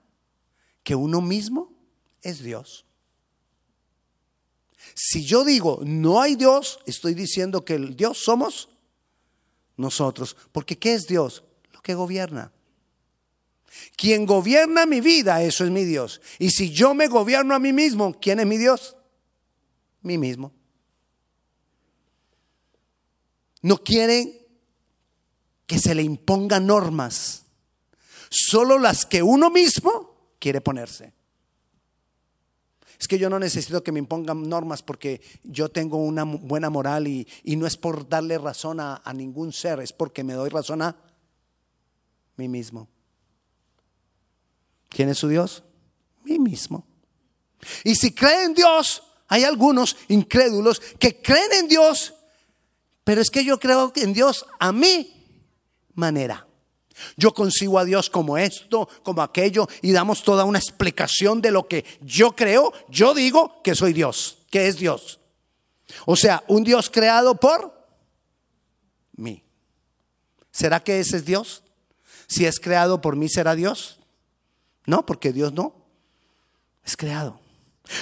que 0.83 0.95
uno 0.95 1.21
mismo 1.21 1.73
es 2.21 2.43
Dios. 2.43 2.85
Si 4.95 5.25
yo 5.25 5.45
digo 5.45 5.81
no 5.85 6.21
hay 6.21 6.37
Dios, 6.37 6.81
estoy 6.87 7.15
diciendo 7.15 7.65
que 7.65 7.75
el 7.75 7.97
Dios 7.97 8.19
somos 8.19 8.69
nosotros. 9.77 10.37
Porque 10.53 10.79
¿qué 10.79 10.95
es 10.95 11.07
Dios? 11.07 11.43
Lo 11.73 11.81
que 11.81 11.95
gobierna. 11.95 12.53
Quien 13.97 14.27
gobierna 14.27 14.85
mi 14.85 15.01
vida, 15.01 15.43
eso 15.43 15.65
es 15.65 15.71
mi 15.71 15.85
Dios. 15.85 16.21
Y 16.39 16.51
si 16.51 16.71
yo 16.71 16.93
me 16.93 17.09
gobierno 17.09 17.55
a 17.55 17.59
mí 17.59 17.73
mismo, 17.73 18.19
¿quién 18.21 18.39
es 18.39 18.47
mi 18.47 18.59
Dios? 18.59 18.97
Mí 20.03 20.19
mismo. 20.19 20.53
No 23.63 23.79
quieren 23.79 24.42
que 25.73 25.79
se 25.79 25.95
le 25.95 26.03
impongan 26.03 26.67
normas, 26.67 27.47
solo 28.29 28.79
las 28.79 29.07
que 29.07 29.23
uno 29.23 29.49
mismo 29.49 30.35
quiere 30.39 30.61
ponerse. 30.61 31.15
Es 33.01 33.09
que 33.09 33.19
yo 33.19 33.31
no 33.31 33.39
necesito 33.39 33.83
que 33.83 33.91
me 33.91 33.99
impongan 33.99 34.47
normas 34.51 34.83
porque 34.83 35.23
yo 35.43 35.71
tengo 35.71 35.97
una 35.97 36.25
buena 36.25 36.69
moral 36.69 37.09
y, 37.09 37.27
no 37.57 37.67
es 37.67 37.79
por 37.79 38.07
darle 38.07 38.37
razón 38.37 38.81
a, 38.81 39.01
ningún 39.15 39.55
ser, 39.55 39.81
es 39.81 39.95
porque 39.95 40.23
me 40.23 40.35
doy 40.35 40.51
razón 40.51 40.83
a 40.83 40.95
mí 42.37 42.49
mismo. 42.49 42.87
¿Quién 44.91 45.09
es 45.09 45.17
su 45.17 45.29
Dios? 45.29 45.63
Mí 46.25 46.39
mismo. 46.39 46.85
Y 47.83 47.95
si 47.95 48.13
creen 48.15 48.51
en 48.51 48.55
Dios, 48.55 49.05
hay 49.27 49.45
algunos 49.45 49.97
incrédulos 50.09 50.81
que 50.99 51.23
creen 51.23 51.51
en 51.61 51.69
Dios, 51.69 52.13
pero 53.05 53.23
es 53.23 53.31
que 53.31 53.43
yo 53.43 53.59
creo 53.59 53.91
en 53.97 54.13
Dios 54.13 54.45
a 54.59 54.71
mi 54.71 55.22
manera. 55.95 56.47
Yo 57.17 57.33
consigo 57.33 57.79
a 57.79 57.85
Dios 57.85 58.11
como 58.11 58.37
esto, 58.37 58.89
como 59.03 59.23
aquello, 59.23 59.69
y 59.81 59.93
damos 59.93 60.23
toda 60.23 60.45
una 60.45 60.59
explicación 60.59 61.41
de 61.41 61.51
lo 61.51 61.67
que 61.67 61.85
yo 62.03 62.37
creo. 62.37 62.73
Yo 62.89 63.15
digo 63.15 63.63
que 63.63 63.75
soy 63.75 63.93
Dios, 63.93 64.39
que 64.51 64.69
es 64.69 64.77
Dios. 64.77 65.19
O 66.07 66.17
sea, 66.17 66.43
un 66.49 66.65
Dios 66.65 66.91
creado 66.91 67.35
por 67.35 67.73
mí. 69.17 69.43
¿Será 70.51 70.83
que 70.83 71.01
ese 71.01 71.17
es 71.17 71.25
Dios? 71.25 71.63
Si 72.27 72.47
es 72.47 72.61
creado 72.61 73.01
por 73.01 73.17
mí, 73.17 73.29
¿será 73.29 73.55
Dios? 73.55 73.99
No, 74.87 75.05
porque 75.05 75.33
Dios 75.33 75.53
no. 75.53 75.75
Es 76.85 76.97
creado. 76.97 77.41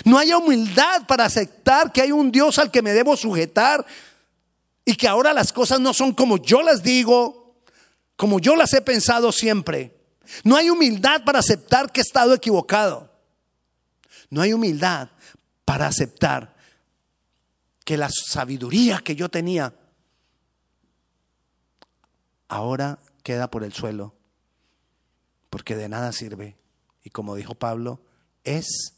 No 0.04 0.18
hay 0.18 0.32
humildad 0.32 1.06
para 1.06 1.24
aceptar 1.24 1.92
que 1.92 2.02
hay 2.02 2.12
un 2.12 2.30
Dios 2.30 2.58
al 2.58 2.70
que 2.70 2.82
me 2.82 2.92
debo 2.92 3.16
sujetar 3.16 3.84
y 4.84 4.94
que 4.94 5.08
ahora 5.08 5.32
las 5.32 5.52
cosas 5.52 5.80
no 5.80 5.92
son 5.92 6.12
como 6.12 6.38
yo 6.38 6.62
las 6.62 6.82
digo, 6.82 7.39
como 8.20 8.38
yo 8.38 8.54
las 8.54 8.74
he 8.74 8.82
pensado 8.82 9.32
siempre. 9.32 9.96
No 10.44 10.54
hay 10.54 10.68
humildad 10.68 11.24
para 11.24 11.38
aceptar 11.38 11.90
que 11.90 12.00
he 12.00 12.02
estado 12.02 12.34
equivocado. 12.34 13.10
No 14.28 14.42
hay 14.42 14.52
humildad 14.52 15.08
para 15.64 15.86
aceptar 15.86 16.54
que 17.82 17.96
la 17.96 18.10
sabiduría 18.10 18.98
que 18.98 19.16
yo 19.16 19.30
tenía 19.30 19.72
ahora 22.46 22.98
queda 23.22 23.50
por 23.50 23.64
el 23.64 23.72
suelo, 23.72 24.14
porque 25.48 25.74
de 25.74 25.88
nada 25.88 26.12
sirve 26.12 26.58
y 27.02 27.08
como 27.08 27.36
dijo 27.36 27.54
Pablo, 27.54 28.02
es 28.44 28.96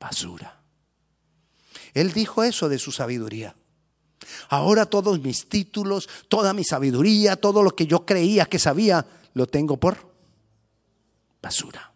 basura. 0.00 0.62
Él 1.92 2.14
dijo 2.14 2.44
eso 2.44 2.70
de 2.70 2.78
su 2.78 2.92
sabiduría. 2.92 3.56
Ahora 4.48 4.86
todos 4.86 5.20
mis 5.20 5.48
títulos, 5.48 6.08
toda 6.28 6.52
mi 6.52 6.64
sabiduría, 6.64 7.36
todo 7.36 7.62
lo 7.62 7.70
que 7.70 7.86
yo 7.86 8.04
creía 8.04 8.46
que 8.46 8.58
sabía, 8.58 9.06
lo 9.34 9.46
tengo 9.46 9.78
por 9.78 10.12
basura. 11.40 11.92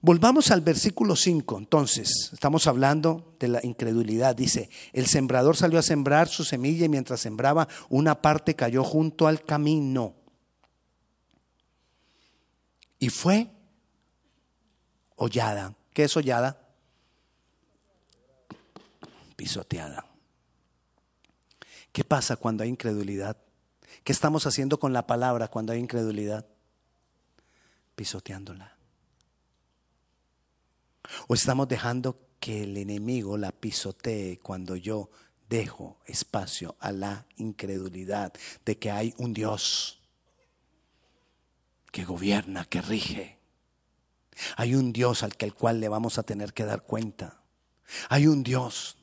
Volvamos 0.00 0.50
al 0.50 0.60
versículo 0.60 1.16
5. 1.16 1.58
Entonces, 1.58 2.30
estamos 2.32 2.66
hablando 2.66 3.34
de 3.40 3.48
la 3.48 3.60
incredulidad. 3.64 4.36
Dice, 4.36 4.70
el 4.92 5.06
sembrador 5.06 5.56
salió 5.56 5.78
a 5.78 5.82
sembrar 5.82 6.28
su 6.28 6.44
semilla 6.44 6.86
y 6.86 6.88
mientras 6.88 7.20
sembraba, 7.20 7.66
una 7.88 8.22
parte 8.22 8.54
cayó 8.54 8.84
junto 8.84 9.26
al 9.26 9.42
camino 9.42 10.14
y 12.98 13.08
fue 13.08 13.50
hollada. 15.16 15.74
¿Qué 15.92 16.04
es 16.04 16.16
hollada? 16.16 16.65
Pisoteada. 19.36 20.06
¿Qué 21.92 22.04
pasa 22.04 22.36
cuando 22.36 22.64
hay 22.64 22.70
incredulidad? 22.70 23.36
¿Qué 24.04 24.12
estamos 24.12 24.46
haciendo 24.46 24.78
con 24.78 24.92
la 24.92 25.06
palabra 25.06 25.48
cuando 25.48 25.72
hay 25.72 25.78
incredulidad? 25.78 26.46
Pisoteándola. 27.94 28.76
¿O 31.28 31.34
estamos 31.34 31.68
dejando 31.68 32.18
que 32.40 32.64
el 32.64 32.76
enemigo 32.76 33.38
la 33.38 33.52
pisotee 33.52 34.38
cuando 34.38 34.76
yo 34.76 35.10
dejo 35.48 36.00
espacio 36.06 36.76
a 36.80 36.92
la 36.92 37.26
incredulidad 37.36 38.32
de 38.64 38.78
que 38.78 38.90
hay 38.90 39.14
un 39.18 39.32
Dios? 39.32 39.96
que 41.96 42.04
gobierna, 42.04 42.66
que 42.66 42.82
rige. 42.82 43.38
Hay 44.58 44.74
un 44.74 44.92
Dios 44.92 45.22
al 45.22 45.34
cual 45.54 45.80
le 45.80 45.88
vamos 45.88 46.18
a 46.18 46.24
tener 46.24 46.52
que 46.52 46.66
dar 46.66 46.82
cuenta. 46.82 47.40
Hay 48.10 48.26
un 48.26 48.42
Dios 48.42 48.98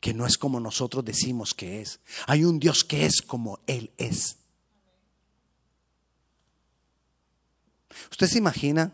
que 0.00 0.14
no 0.14 0.26
es 0.26 0.38
como 0.38 0.60
nosotros 0.60 1.04
decimos 1.04 1.54
que 1.54 1.80
es. 1.80 2.00
Hay 2.26 2.44
un 2.44 2.58
Dios 2.58 2.84
que 2.84 3.04
es 3.04 3.22
como 3.22 3.60
Él 3.66 3.92
es. 3.98 4.38
¿Usted 8.10 8.28
se 8.28 8.38
imagina 8.38 8.92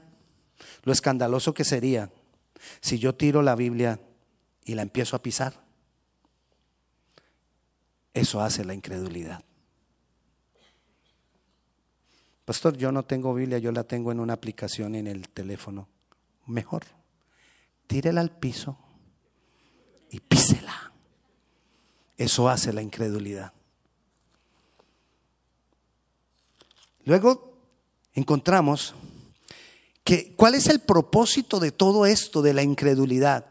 lo 0.83 0.93
escandaloso 0.93 1.53
que 1.53 1.65
sería 1.65 2.11
si 2.81 2.99
yo 2.99 3.15
tiro 3.15 3.43
la 3.43 3.55
Biblia 3.55 4.01
y 4.65 4.75
la 4.75 4.83
empiezo 4.83 5.17
a 5.17 5.23
pisar? 5.23 5.63
Eso 8.15 8.41
hace 8.41 8.65
la 8.65 8.75
incredulidad. 8.75 9.45
Pastor, 12.45 12.77
yo 12.77 12.93
no 12.93 13.05
tengo 13.05 13.35
Biblia, 13.35 13.59
yo 13.59 13.73
la 13.73 13.85
tengo 13.85 14.13
en 14.13 14.21
una 14.21 14.35
aplicación 14.35 14.95
en 14.95 15.07
el 15.07 15.29
teléfono. 15.29 15.89
Mejor, 16.47 16.85
tírela 17.87 18.21
al 18.21 18.31
piso 18.31 18.79
y 20.11 20.21
písela. 20.21 20.93
Eso 22.17 22.49
hace 22.49 22.73
la 22.73 22.83
incredulidad. 22.83 23.53
Luego 27.05 27.59
encontramos 28.15 28.95
que 30.05 30.35
cuál 30.37 30.55
es 30.55 30.69
el 30.69 30.81
propósito 30.81 31.61
de 31.61 31.73
todo 31.73 32.07
esto 32.07 32.43
de 32.43 32.55
la 32.55 32.63
incredulidad. 32.63 33.47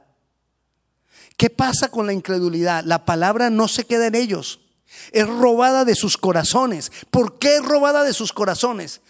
¿Qué 1.36 1.50
pasa 1.50 1.90
con 1.90 2.06
la 2.06 2.14
incredulidad? 2.14 2.84
La 2.84 3.06
palabra 3.06 3.50
no 3.50 3.68
se 3.68 3.86
queda 3.86 4.08
en 4.08 4.16
ellos. 4.16 4.60
Es 5.12 5.28
robada 5.28 5.86
de 5.86 5.96
sus 5.96 6.18
corazones. 6.18 6.92
¿Por 7.10 7.40
qué 7.40 7.56
es 7.56 7.66
robada 7.66 8.04
de 8.04 8.14
sus 8.14 8.32
corazones? 8.32 9.02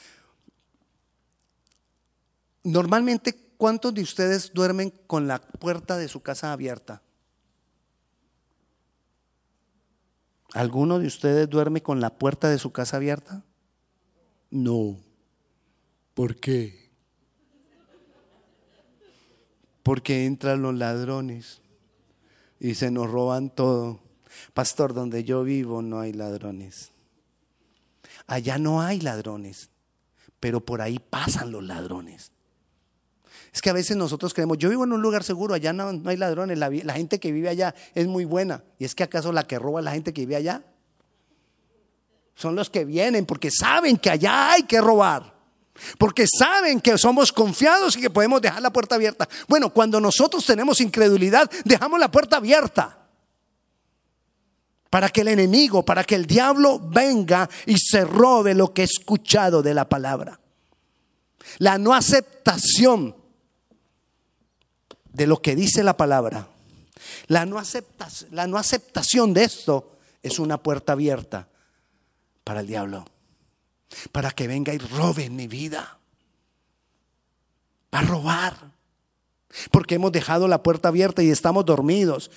Normalmente, 2.64 3.36
¿cuántos 3.58 3.94
de 3.94 4.02
ustedes 4.02 4.54
duermen 4.54 4.94
con 5.06 5.28
la 5.28 5.42
puerta 5.42 5.98
de 5.98 6.08
su 6.08 6.22
casa 6.22 6.54
abierta? 6.54 7.02
¿Alguno 10.54 11.00
de 11.00 11.08
ustedes 11.08 11.50
duerme 11.50 11.82
con 11.82 12.00
la 12.00 12.12
puerta 12.12 12.48
de 12.50 12.60
su 12.60 12.72
casa 12.72 12.98
abierta? 12.98 13.44
No. 14.52 14.98
¿Por 16.14 16.36
qué? 16.36 16.92
Porque 19.82 20.26
entran 20.26 20.62
los 20.62 20.76
ladrones 20.76 21.62
y 22.60 22.76
se 22.76 22.92
nos 22.92 23.10
roban 23.10 23.50
todo. 23.50 24.00
Pastor, 24.54 24.94
donde 24.94 25.24
yo 25.24 25.44
vivo 25.44 25.82
no 25.82 26.00
hay 26.00 26.14
ladrones. 26.14 26.92
Allá 28.28 28.60
no 28.60 28.82
hay 28.82 29.00
ladrones, 29.00 29.70
pero 30.40 30.64
por 30.64 30.82
ahí 30.82 31.00
pasan 31.00 31.52
los 31.52 31.64
ladrones. 31.64 32.32
Es 33.54 33.62
que 33.62 33.70
a 33.70 33.74
veces 33.74 33.96
nosotros 33.96 34.34
creemos, 34.34 34.58
yo 34.58 34.70
vivo 34.70 34.84
en 34.84 34.94
un 34.94 35.02
lugar 35.02 35.24
seguro, 35.24 35.54
allá 35.54 35.74
no, 35.74 36.02
hay 36.10 36.18
ladrones, 36.18 36.58
la, 36.58 36.72
la, 36.72 36.94
gente 36.94 37.20
que 37.20 37.32
vive 37.32 37.50
allá 37.50 37.76
es 37.94 38.08
muy 38.08 38.26
buena. 38.26 38.64
¿Y 38.80 38.86
es 38.86 38.96
que 38.96 39.04
acaso 39.04 39.32
la 39.32 39.44
que 39.44 39.60
roba 39.60 39.80
es 39.80 39.86
la 39.86 39.92
gente 39.92 40.12
que 40.12 40.22
vive 40.22 40.36
allá? 40.36 40.64
Son 42.34 42.56
los 42.56 42.72
que 42.72 42.84
vienen 42.84 43.28
porque 43.28 43.52
saben 43.52 43.98
que 43.98 44.10
allá 44.10 44.54
hay 44.54 44.64
que 44.64 44.82
robar. 44.82 45.34
Porque 46.00 46.26
saben 46.28 46.82
que 46.82 46.98
somos 46.98 47.32
confiados 47.32 47.96
y 47.96 48.02
que 48.02 48.10
podemos 48.10 48.42
dejar 48.42 48.62
la 48.62 48.72
puerta 48.72 48.96
abierta. 48.96 49.28
Bueno, 49.48 49.72
cuando 49.72 50.00
nosotros 50.00 50.44
tenemos 50.46 50.82
incredulidad, 50.82 51.50
dejamos 51.64 52.00
la 52.00 52.10
puerta 52.10 52.38
abierta 52.38 52.98
para 54.90 55.10
que 55.10 55.22
el 55.22 55.30
enemigo, 55.30 55.84
para 55.84 56.04
que 56.04 56.16
el 56.16 56.26
diablo 56.26 56.80
venga 56.80 57.50
y 57.66 57.78
se 57.78 58.06
robe 58.06 58.54
lo 58.54 58.74
que 58.74 58.82
he 58.82 58.86
escuchado 58.86 59.62
de 59.62 59.74
la 59.74 59.90
palabra. 59.90 60.40
La 61.58 61.78
no 61.78 61.94
aceptación 61.94 63.23
de 65.14 65.28
lo 65.28 65.42
que 65.42 65.56
dice 65.56 65.84
la 65.84 65.96
palabra, 65.96 66.48
la 67.28 67.46
no, 67.46 67.58
aceptación, 67.58 68.30
la 68.36 68.48
no 68.48 68.58
aceptación 68.58 69.34
de 69.34 69.44
esto 69.44 69.98
es 70.22 70.40
una 70.40 70.58
puerta 70.58 70.94
abierta 70.94 71.48
para 72.44 72.62
el 72.62 72.68
diablo, 72.68 73.06
para 74.12 74.32
que 74.32 74.48
venga 74.48 74.74
y 74.74 74.78
robe 74.80 75.30
mi 75.30 75.48
vida. 75.48 76.00
Va 77.94 78.00
a 78.00 78.04
robar, 78.04 78.72
porque 79.72 79.96
hemos 79.96 80.12
dejado 80.12 80.48
la 80.48 80.64
puerta 80.64 80.90
abierta 80.90 81.22
y 81.22 81.30
estamos 81.30 81.64
dormidos. 81.66 82.32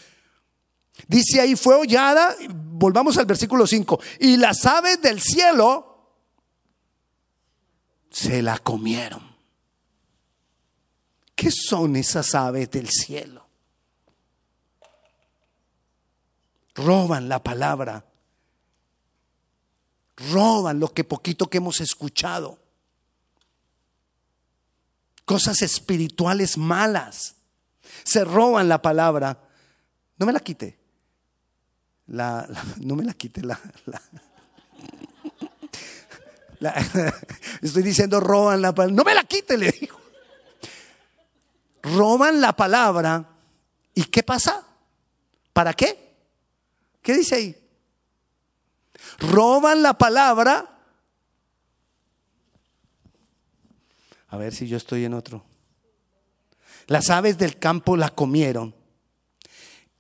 Dice 1.09 1.41
ahí, 1.41 1.57
fue 1.57 1.75
hollada, 1.75 2.37
volvamos 2.49 3.17
al 3.19 3.27
versículo 3.27 3.67
5, 3.67 4.01
y 4.21 4.37
las 4.37 4.67
aves 4.67 5.01
del 5.01 5.21
cielo 5.21 6.15
se 8.11 8.43
la 8.43 8.59
comieron. 8.59 9.36
¿Qué 11.37 11.51
son 11.53 11.95
esas 11.97 12.35
aves 12.35 12.71
del 12.71 12.89
cielo? 12.89 13.47
Roban 16.75 17.29
la 17.29 17.43
palabra. 17.43 18.07
Roban 20.33 20.81
lo 20.81 20.95
que 20.95 21.05
poquito 21.05 21.51
que 21.51 21.59
hemos 21.59 21.83
escuchado. 21.83 22.59
Cosas 25.27 25.61
espirituales 25.61 26.57
malas. 26.57 27.35
Se 28.03 28.25
roban 28.25 28.71
la 28.71 28.81
palabra. 28.81 29.39
No 30.17 30.25
me 30.25 30.33
la 30.33 30.41
quite. 30.41 30.79
La, 32.07 32.49
no 32.79 32.97
me 32.97 33.05
la 33.05 33.13
quite 33.13 33.43
la, 33.43 33.61
estoy 37.61 37.83
diciendo 37.83 38.21
roban 38.21 38.63
la 38.63 38.75
palabra. 38.75 38.97
No 38.97 39.05
me 39.05 39.15
la 39.15 39.25
quite, 39.25 39.59
le 39.59 39.71
digo 39.73 40.06
roban 41.97 42.41
la 42.41 42.55
palabra. 42.55 43.27
¿Y 43.95 44.05
qué 44.05 44.23
pasa? 44.23 44.65
¿Para 45.53 45.73
qué? 45.73 46.15
¿Qué 47.03 47.15
dice 47.17 47.35
ahí? 47.35 47.57
Roban 49.19 49.83
la 49.83 49.95
palabra. 49.95 50.81
A 54.29 54.37
ver 54.37 54.55
si 54.55 54.67
yo 54.67 54.77
estoy 54.77 55.05
en 55.05 55.15
otro. 55.15 55.45
Las 56.87 57.11
aves 57.11 57.39
del 57.39 57.59
campo 57.59 57.97
la 57.97 58.11
comieron. 58.11 58.75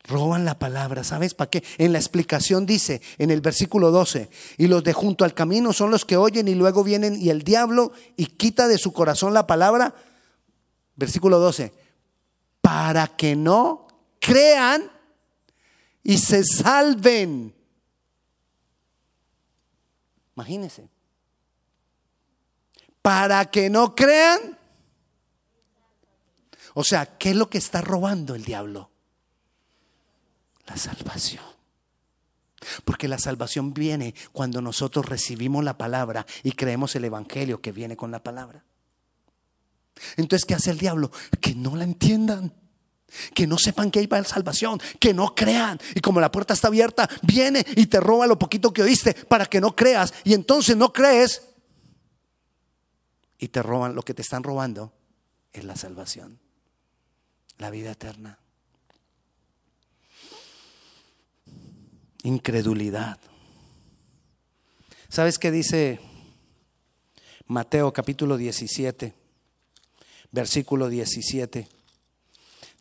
Roban 0.05 0.45
la 0.45 0.57
palabra, 0.57 1.03
¿sabes 1.03 1.35
para 1.35 1.51
qué? 1.51 1.65
En 1.79 1.93
la 1.93 1.99
explicación 1.99 2.65
dice, 2.65 3.03
en 3.19 3.33
el 3.33 3.41
versículo 3.41 3.91
12, 3.91 4.31
y 4.57 4.69
los 4.69 4.85
de 4.85 4.93
junto 4.93 5.25
al 5.25 5.35
camino 5.35 5.73
son 5.73 5.91
los 5.91 6.05
que 6.05 6.17
oyen 6.17 6.47
y 6.47 6.55
luego 6.55 6.85
vienen 6.85 7.21
y 7.21 7.31
el 7.31 7.43
diablo 7.43 7.91
y 8.17 8.27
quita 8.27 8.69
de 8.69 8.79
su 8.79 8.93
corazón 8.93 9.35
la 9.35 9.49
palabra 9.49 9.97
Versículo 10.97 11.39
12. 11.39 11.73
Para 12.67 13.07
que 13.07 13.37
no 13.37 13.87
crean 14.19 14.91
y 16.03 16.19
se 16.19 16.43
salven. 16.43 17.55
Imagínense. 20.35 20.89
Para 23.03 23.49
que 23.53 23.71
no 23.71 23.95
crean. 23.95 24.59
O 26.75 26.83
sea, 26.83 27.07
¿qué 27.17 27.31
es 27.31 27.37
lo 27.37 27.49
que 27.49 27.59
está 27.59 27.83
robando 27.83 28.35
el 28.35 28.45
diablo? 28.45 28.91
La 30.67 30.77
salvación. 30.77 31.45
Porque 32.85 33.07
la 33.07 33.21
salvación 33.21 33.75
viene 33.75 34.13
cuando 34.33 34.61
nosotros 34.61 35.07
recibimos 35.07 35.63
la 35.63 35.79
palabra 35.79 36.27
y 36.43 36.51
creemos 36.51 36.97
el 36.97 37.05
Evangelio 37.05 37.61
que 37.61 37.71
viene 37.71 37.97
con 37.97 38.11
la 38.11 38.25
palabra. 38.25 38.65
Entonces, 40.17 40.45
¿qué 40.45 40.55
hace 40.55 40.71
el 40.71 40.79
diablo? 40.79 41.11
Que 41.41 41.55
no 41.55 41.77
la 41.77 41.85
entiendan. 41.85 42.53
Que 43.35 43.47
no 43.47 43.57
sepan 43.57 43.91
que 43.91 44.01
hay 44.01 44.07
para 44.07 44.25
salvación, 44.25 44.81
que 44.99 45.15
no 45.15 45.35
crean. 45.35 45.79
Y 45.95 46.01
como 46.01 46.21
la 46.21 46.31
puerta 46.31 46.55
está 46.55 46.69
abierta, 46.69 47.09
viene 47.23 47.65
y 47.77 47.87
te 47.87 48.01
roba 48.01 48.27
lo 48.27 48.39
poquito 48.39 48.73
que 48.73 48.83
oíste 48.83 49.15
para 49.15 49.47
que 49.47 49.61
no 49.61 49.75
creas. 49.75 50.13
Y 50.25 50.35
entonces 50.35 50.77
no 50.77 50.93
crees. 50.93 51.43
Y 53.39 53.49
te 53.49 53.63
roban, 53.63 53.95
lo 53.95 54.03
que 54.03 54.15
te 54.15 54.23
están 54.23 54.43
robando 54.43 54.93
es 55.53 55.65
la 55.65 55.77
salvación, 55.77 56.41
la 57.59 57.71
vida 57.71 57.93
eterna. 57.93 58.39
Incredulidad. 62.23 63.19
¿Sabes 65.09 65.39
qué 65.39 65.51
dice 65.51 66.01
Mateo 67.47 67.93
capítulo 67.93 68.37
17? 68.37 69.26
Versículo 70.37 70.91
17. 70.91 71.67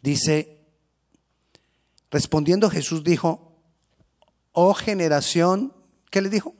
Dice, 0.01 0.59
respondiendo 2.11 2.69
Jesús 2.69 3.01
dijo, 3.01 3.53
oh 4.51 4.73
generación, 4.73 5.73
¿qué 6.11 6.21
le 6.21 6.29
dijo? 6.29 6.53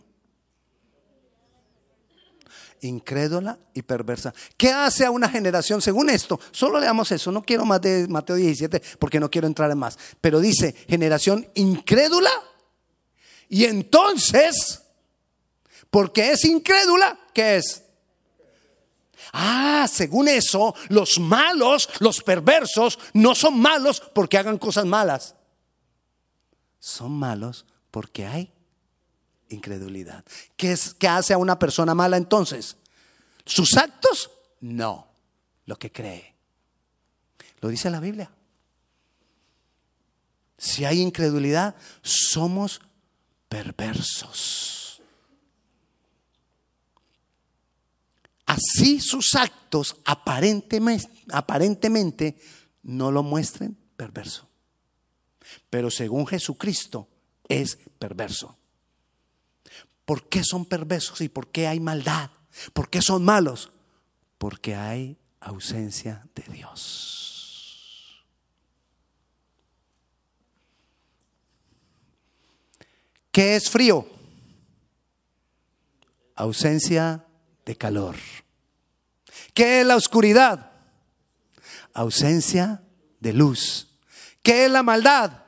Incrédula 2.80 3.60
y 3.74 3.82
perversa. 3.82 4.34
¿Qué 4.56 4.70
hace 4.70 5.06
a 5.06 5.12
una 5.12 5.28
generación 5.28 5.82
según 5.82 6.10
esto? 6.10 6.40
Solo 6.52 6.80
leamos 6.80 7.12
eso, 7.12 7.30
no 7.30 7.44
quiero 7.44 7.66
más 7.66 7.82
de 7.82 8.08
Mateo 8.08 8.38
17 8.38 8.82
porque 8.98 9.20
no 9.20 9.30
quiero 9.30 9.48
entrar 9.48 9.70
en 9.72 9.78
más. 9.78 10.00
Pero 10.22 10.40
dice, 10.40 10.74
generación 10.88 11.46
incrédula 11.56 12.32
y 13.50 13.66
entonces, 13.66 14.82
porque 15.90 16.32
es 16.32 16.46
incrédula, 16.46 17.20
¿qué 17.34 17.58
es? 17.58 17.85
Ah, 19.34 19.88
según 19.92 20.28
eso, 20.28 20.76
los 20.90 21.20
malos, 21.20 21.90
los 22.00 22.22
perversos, 22.22 23.00
no 23.14 23.36
son 23.36 23.60
malos 23.60 24.02
porque 24.14 24.38
hagan 24.38 24.58
cosas 24.58 24.86
malas. 24.86 25.36
Son 26.80 27.12
malos 27.12 27.66
porque 27.92 28.26
hay 28.26 28.52
incredulidad. 29.50 30.24
¿Qué, 30.56 30.72
es, 30.72 30.94
¿Qué 30.94 31.08
hace 31.08 31.34
a 31.34 31.38
una 31.38 31.58
persona 31.58 31.96
mala 31.96 32.18
entonces? 32.18 32.78
¿Sus 33.46 33.76
actos? 33.78 34.32
No, 34.62 35.08
lo 35.66 35.78
que 35.78 35.92
cree. 35.92 36.36
Lo 37.62 37.70
dice 37.70 37.90
la 37.90 38.00
Biblia. 38.00 38.32
Si 40.58 40.86
hay 40.86 41.02
incredulidad, 41.02 41.76
somos 42.02 42.82
perversos. 43.50 44.75
Así 48.46 49.00
sus 49.00 49.36
actos 49.36 49.98
aparentemente, 50.06 52.38
no 52.84 53.12
lo 53.12 53.24
muestren 53.24 53.76
perverso. 53.98 54.48
Pero 55.70 55.90
según 55.90 56.28
Jesucristo 56.28 57.08
es 57.48 57.80
perverso. 57.98 58.58
¿Por 60.06 60.30
qué 60.30 60.44
son 60.44 60.66
perversos 60.66 61.22
y 61.22 61.30
por 61.30 61.48
qué 61.48 61.68
hay 61.68 61.80
maldad? 61.80 62.30
¿Por 62.74 62.90
qué 62.90 63.02
son 63.02 63.26
malos? 63.26 63.72
Porque 64.38 64.76
hay 64.76 65.18
ausencia 65.40 66.28
de 66.36 66.44
Dios. 66.54 68.24
¿Qué 73.32 73.56
es 73.56 73.70
frío? 73.70 74.08
Ausencia 76.36 77.26
de 77.66 77.76
calor. 77.76 78.16
¿Qué 79.54 79.82
es 79.82 79.88
la 79.88 79.96
oscuridad? 79.96 80.72
Ausencia 81.94 82.84
de 83.20 83.34
luz. 83.34 83.88
¿Qué 84.44 84.66
es 84.66 84.72
la 84.72 84.84
maldad? 84.84 85.44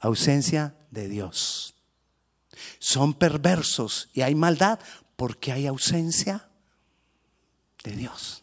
Ausencia 0.00 0.74
de 0.90 1.08
Dios. 1.08 1.74
Son 2.78 3.14
perversos 3.14 4.08
y 4.12 4.22
hay 4.22 4.34
maldad 4.34 4.78
porque 5.16 5.52
hay 5.52 5.66
ausencia 5.66 6.48
de 7.84 7.92
Dios. 7.92 8.42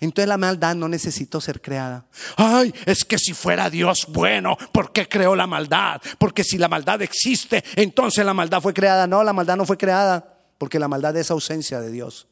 Entonces 0.00 0.28
la 0.28 0.38
maldad 0.38 0.74
no 0.74 0.88
necesitó 0.88 1.40
ser 1.40 1.60
creada. 1.60 2.06
Ay, 2.36 2.74
es 2.86 3.04
que 3.04 3.18
si 3.18 3.34
fuera 3.34 3.70
Dios 3.70 4.06
bueno, 4.08 4.56
¿por 4.72 4.92
qué 4.92 5.08
creó 5.08 5.34
la 5.34 5.46
maldad? 5.46 6.00
Porque 6.18 6.44
si 6.44 6.58
la 6.58 6.68
maldad 6.68 7.02
existe, 7.02 7.64
entonces 7.76 8.24
la 8.24 8.34
maldad 8.34 8.60
fue 8.60 8.72
creada. 8.72 9.06
No, 9.06 9.22
la 9.22 9.32
maldad 9.32 9.56
no 9.56 9.66
fue 9.66 9.76
creada 9.76 10.38
porque 10.58 10.78
la 10.78 10.88
maldad 10.88 11.16
es 11.16 11.30
ausencia 11.30 11.80
de 11.80 11.90
Dios. 11.90 12.28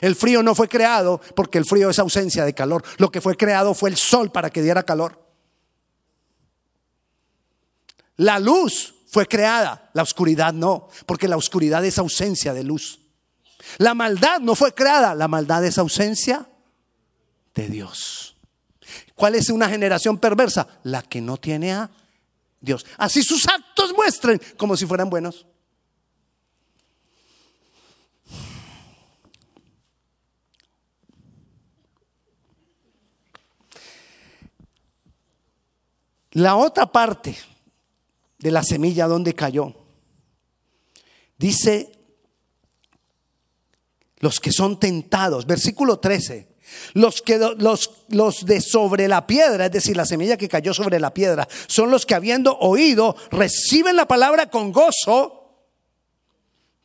El 0.00 0.16
frío 0.16 0.42
no 0.42 0.54
fue 0.54 0.68
creado 0.68 1.20
porque 1.34 1.58
el 1.58 1.64
frío 1.64 1.90
es 1.90 1.98
ausencia 1.98 2.44
de 2.44 2.54
calor. 2.54 2.82
Lo 2.98 3.10
que 3.10 3.20
fue 3.20 3.36
creado 3.36 3.74
fue 3.74 3.90
el 3.90 3.96
sol 3.96 4.30
para 4.30 4.50
que 4.50 4.62
diera 4.62 4.82
calor. 4.82 5.20
La 8.16 8.38
luz 8.38 8.94
fue 9.10 9.26
creada, 9.26 9.90
la 9.94 10.02
oscuridad 10.02 10.52
no, 10.52 10.88
porque 11.06 11.26
la 11.26 11.36
oscuridad 11.36 11.84
es 11.84 11.98
ausencia 11.98 12.52
de 12.54 12.64
luz. 12.64 13.00
La 13.78 13.94
maldad 13.94 14.40
no 14.40 14.54
fue 14.54 14.74
creada, 14.74 15.14
la 15.14 15.28
maldad 15.28 15.64
es 15.64 15.78
ausencia 15.78 16.48
de 17.54 17.68
Dios. 17.68 18.36
¿Cuál 19.14 19.34
es 19.34 19.50
una 19.50 19.68
generación 19.68 20.18
perversa? 20.18 20.66
La 20.82 21.02
que 21.02 21.20
no 21.20 21.36
tiene 21.36 21.72
a 21.72 21.90
Dios. 22.60 22.86
Así 22.96 23.22
sus 23.22 23.48
actos 23.48 23.92
muestren 23.94 24.40
como 24.56 24.76
si 24.76 24.86
fueran 24.86 25.10
buenos. 25.10 25.46
La 36.32 36.56
otra 36.56 36.90
parte 36.90 37.36
de 38.38 38.50
la 38.50 38.62
semilla 38.62 39.06
donde 39.06 39.34
cayó, 39.34 39.74
dice 41.36 41.92
los 44.20 44.38
que 44.38 44.52
son 44.52 44.78
tentados. 44.78 45.46
Versículo 45.46 45.98
13. 45.98 46.48
Los, 46.94 47.20
que, 47.20 47.38
los, 47.58 48.04
los 48.08 48.46
de 48.46 48.60
sobre 48.60 49.08
la 49.08 49.26
piedra, 49.26 49.66
es 49.66 49.72
decir, 49.72 49.96
la 49.96 50.06
semilla 50.06 50.36
que 50.36 50.48
cayó 50.48 50.72
sobre 50.72 51.00
la 51.00 51.12
piedra, 51.12 51.48
son 51.66 51.90
los 51.90 52.06
que 52.06 52.14
habiendo 52.14 52.56
oído 52.58 53.16
reciben 53.32 53.96
la 53.96 54.06
palabra 54.06 54.50
con 54.50 54.70
gozo, 54.70 55.66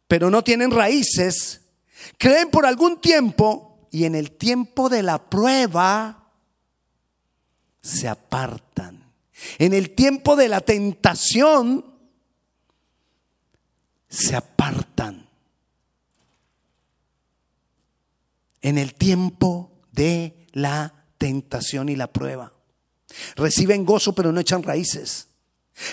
pero 0.08 0.32
no 0.32 0.44
tienen 0.44 0.72
raíces, 0.72 1.62
creen 2.18 2.50
por 2.50 2.66
algún 2.66 3.00
tiempo 3.00 3.88
y 3.92 4.06
en 4.06 4.16
el 4.16 4.32
tiempo 4.32 4.90
de 4.90 5.04
la 5.04 5.30
prueba 5.30 6.32
se 7.82 8.08
apartan. 8.08 9.05
En 9.58 9.74
el 9.74 9.96
tiempo 9.96 10.36
de 10.36 10.50
la 10.50 10.62
tentación 10.62 11.86
se 14.08 14.36
apartan. 14.36 15.26
en 18.66 18.80
el 18.80 18.96
tiempo 18.96 19.70
de 19.92 20.48
la 20.52 20.92
tentación 21.20 21.88
y 21.88 21.96
la 21.96 22.08
prueba. 22.08 22.52
Reciben 23.36 23.86
gozo 23.86 24.16
pero 24.16 24.32
no 24.32 24.40
echan 24.40 24.64
raíces. 24.64 25.28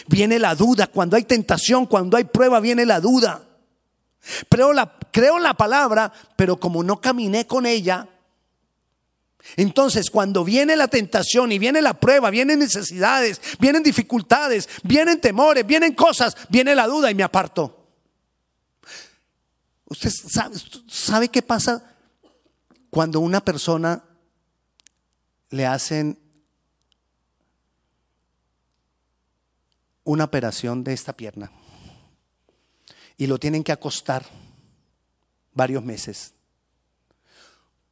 Viene 0.06 0.38
la 0.38 0.54
duda, 0.54 0.86
cuando 0.86 1.16
hay 1.16 1.24
tentación, 1.24 1.84
cuando 1.84 2.16
hay 2.16 2.24
prueba, 2.24 2.60
viene 2.60 2.86
la 2.86 2.98
duda. 2.98 3.46
Creo 4.48 4.72
la, 4.72 4.96
creo 5.12 5.38
la 5.38 5.52
palabra, 5.52 6.10
pero 6.34 6.58
como 6.58 6.82
no 6.82 6.98
caminé 6.98 7.46
con 7.46 7.66
ella, 7.66 8.08
entonces 9.56 10.10
cuando 10.10 10.44
viene 10.44 10.76
la 10.76 10.88
tentación 10.88 11.52
y 11.52 11.58
viene 11.58 11.82
la 11.82 11.98
prueba, 11.98 12.30
vienen 12.30 12.60
necesidades, 12.60 13.40
vienen 13.58 13.82
dificultades, 13.82 14.68
vienen 14.82 15.20
temores, 15.20 15.66
vienen 15.66 15.94
cosas, 15.94 16.36
viene 16.48 16.74
la 16.74 16.86
duda 16.86 17.10
y 17.10 17.14
me 17.14 17.22
aparto. 17.22 17.78
¿Usted 19.86 20.10
sabe, 20.10 20.56
sabe 20.88 21.28
qué 21.28 21.42
pasa 21.42 21.96
cuando 22.90 23.20
una 23.20 23.44
persona 23.44 24.04
le 25.50 25.66
hacen 25.66 26.18
una 30.04 30.24
operación 30.24 30.82
de 30.82 30.92
esta 30.92 31.12
pierna 31.12 31.52
y 33.16 33.26
lo 33.26 33.38
tienen 33.38 33.62
que 33.62 33.72
acostar 33.72 34.24
varios 35.52 35.84
meses, 35.84 36.34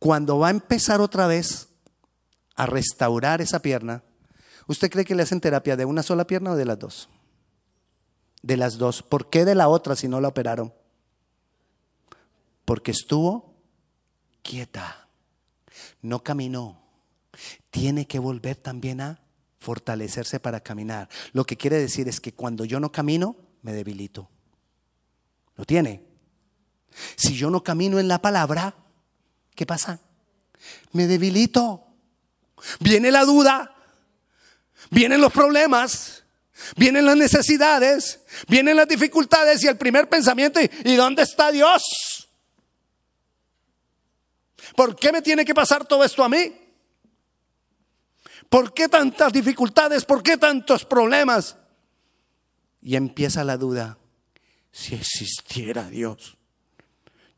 cuando 0.01 0.39
va 0.39 0.49
a 0.49 0.51
empezar 0.51 1.01
otra 1.03 1.27
vez 1.27 1.69
a 2.57 2.65
restaurar 2.67 3.43
esa 3.43 3.61
pierna, 3.61 4.03
¿usted 4.67 4.91
cree 4.91 5.05
que 5.05 5.15
le 5.15 5.23
hacen 5.23 5.43
terapia 5.43 5.77
de 5.77 5.85
una 5.85 6.03
sola 6.03 6.27
pierna 6.27 6.53
o 6.53 6.57
de 6.57 6.65
las 6.65 6.79
dos? 6.79 7.11
De 8.43 8.57
las 8.57 8.79
dos. 8.79 9.03
¿Por 9.03 9.29
qué 9.29 9.45
de 9.45 9.55
la 9.55 9.69
otra 9.69 9.95
si 9.95 10.09
no 10.09 10.21
la 10.23 10.29
operaron? 10.29 10.73
Porque 12.65 12.93
estuvo 12.93 13.55
quieta, 14.43 15.07
no 16.01 16.25
caminó. 16.25 16.81
Tiene 17.71 18.07
que 18.07 18.19
volver 18.19 18.57
también 18.57 19.03
a 19.03 19.21
fortalecerse 19.59 20.41
para 20.41 20.61
caminar. 20.61 21.11
Lo 21.35 21.45
que 21.45 21.59
quiere 21.59 21.77
decir 21.77 22.09
es 22.09 22.21
que 22.21 22.33
cuando 22.33 22.65
yo 22.65 22.81
no 22.81 22.91
camino, 22.91 23.37
me 23.61 23.75
debilito. 23.75 24.31
¿Lo 25.57 25.67
tiene? 25.67 26.07
Si 27.17 27.35
yo 27.35 27.51
no 27.51 27.63
camino 27.63 27.99
en 27.99 28.09
la 28.09 28.23
palabra, 28.23 28.80
¿qué 29.55 29.67
pasa? 29.67 30.01
Me 30.93 31.07
debilito. 31.07 31.87
Viene 32.81 33.11
la 33.11 33.25
duda, 33.25 33.75
vienen 34.91 35.21
los 35.21 35.33
problemas, 35.33 36.25
vienen 36.77 37.07
las 37.07 37.17
necesidades, 37.17 38.21
vienen 38.49 38.77
las 38.77 38.89
dificultades 38.89 39.63
y 39.65 39.69
el 39.69 39.79
primer 39.79 40.09
pensamiento, 40.09 40.61
¿y 40.61 40.97
dónde 40.97 41.23
está 41.23 41.51
Dios? 41.51 42.29
¿Por 44.77 44.97
qué 44.97 45.13
me 45.13 45.23
tiene 45.23 45.45
que 45.45 45.55
pasar 45.55 45.87
todo 45.87 46.05
esto 46.05 46.23
a 46.23 46.29
mí? 46.29 46.53
¿Por 48.49 48.75
qué 48.75 48.89
tantas 48.89 49.33
dificultades? 49.33 50.05
¿Por 50.05 50.23
qué 50.23 50.37
tantos 50.37 50.85
problemas? 50.85 51.57
Y 52.83 52.97
empieza 52.97 53.45
la 53.45 53.57
duda. 53.57 53.99
Si 54.73 54.95
existiera 54.95 55.89
Dios, 55.89 56.37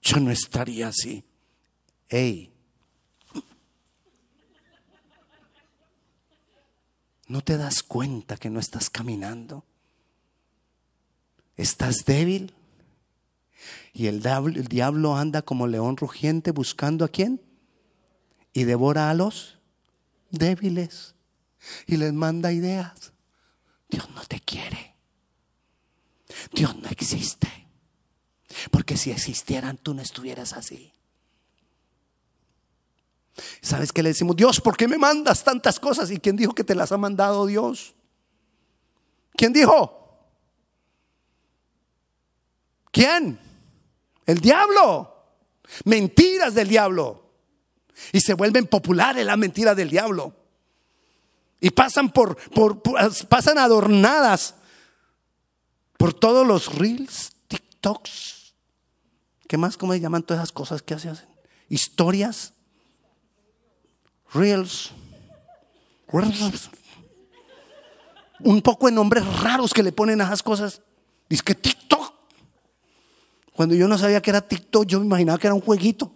yo 0.03 0.19
no 0.21 0.31
estaría 0.31 0.89
así. 0.89 1.25
Ey, 2.13 2.53
¿no 7.27 7.41
te 7.41 7.57
das 7.57 7.83
cuenta 7.83 8.37
que 8.37 8.51
no 8.51 8.61
estás 8.61 8.91
caminando? 8.91 9.65
¿Estás 11.57 12.05
débil? 12.05 12.53
Y 13.95 14.09
el 14.09 14.21
diablo, 14.21 15.17
anda 15.17 15.41
como 15.41 15.67
león 15.67 15.97
rugiente 15.97 16.51
buscando 16.51 17.07
a 17.07 17.09
quién? 17.09 17.41
Y 18.53 18.65
devora 18.65 19.09
a 19.09 19.15
los 19.15 19.59
débiles. 20.29 21.15
Y 21.87 21.97
les 21.97 22.13
manda 22.13 22.53
ideas. 22.53 23.15
Dios 23.89 24.11
no 24.11 24.23
te 24.25 24.39
quiere. 24.39 24.97
Dios 26.53 26.77
no 26.77 26.91
existe. 26.91 27.49
Porque 28.71 28.99
si 28.99 29.13
existieran 29.13 29.79
tú 29.79 29.95
no 29.95 30.03
estuvieras 30.03 30.53
así. 30.53 30.93
¿Sabes 33.61 33.93
qué 33.93 34.03
le 34.03 34.11
decimos? 34.11 34.37
Dios, 34.37 34.61
¿por 34.61 34.77
qué 34.77 34.87
me 34.87 34.99
mandas 34.99 35.43
tantas 35.43 35.81
cosas? 35.81 36.11
¿Y 36.11 36.19
quién 36.19 36.37
dijo 36.37 36.55
que 36.55 36.65
te 36.65 36.75
las 36.75 36.93
ha 36.93 36.99
mandado 36.99 37.47
Dios? 37.47 37.95
¿Quién 39.35 39.53
dijo? 39.53 40.03
¿Quién? 42.91 43.39
El 44.27 44.39
diablo. 44.39 45.09
Mentiras 45.85 46.55
del 46.55 46.69
diablo. 46.69 47.31
Y 48.13 48.21
se 48.21 48.35
vuelven 48.35 48.67
populares 48.67 49.25
las 49.25 49.39
mentiras 49.39 49.77
del 49.77 49.91
diablo. 49.91 50.35
Y 51.61 51.71
pasan 51.71 52.11
por, 52.11 52.37
por, 52.51 52.83
pasan 53.29 53.59
adornadas 53.59 54.57
por 55.97 56.13
todos 56.13 56.47
los 56.47 56.75
reels, 56.75 57.33
TikToks. 57.49 58.55
¿Qué 59.47 59.57
más? 59.57 59.77
¿Cómo 59.77 59.93
se 59.93 60.01
llaman 60.01 60.23
todas 60.23 60.43
esas 60.43 60.53
cosas 60.53 60.83
que 60.83 60.95
hacen? 60.95 61.17
Historias. 61.69 62.52
Reels. 64.35 64.91
Un 68.41 68.61
poco 68.61 68.87
de 68.87 68.93
nombres 68.93 69.25
raros 69.41 69.73
que 69.73 69.83
le 69.83 69.93
ponen 69.93 70.21
a 70.21 70.25
esas 70.25 70.43
cosas. 70.43 70.83
Dice 71.29 71.43
que 71.43 71.55
TikTok. 71.55 72.13
Cuando 73.55 73.75
yo 73.75 73.87
no 73.89 73.97
sabía 73.99 74.21
que 74.21 74.31
era 74.31 74.41
TikTok, 74.41 74.87
yo 74.87 75.01
me 75.01 75.07
imaginaba 75.07 75.39
que 75.39 75.47
era 75.47 75.55
un 75.55 75.61
jueguito. 75.61 76.13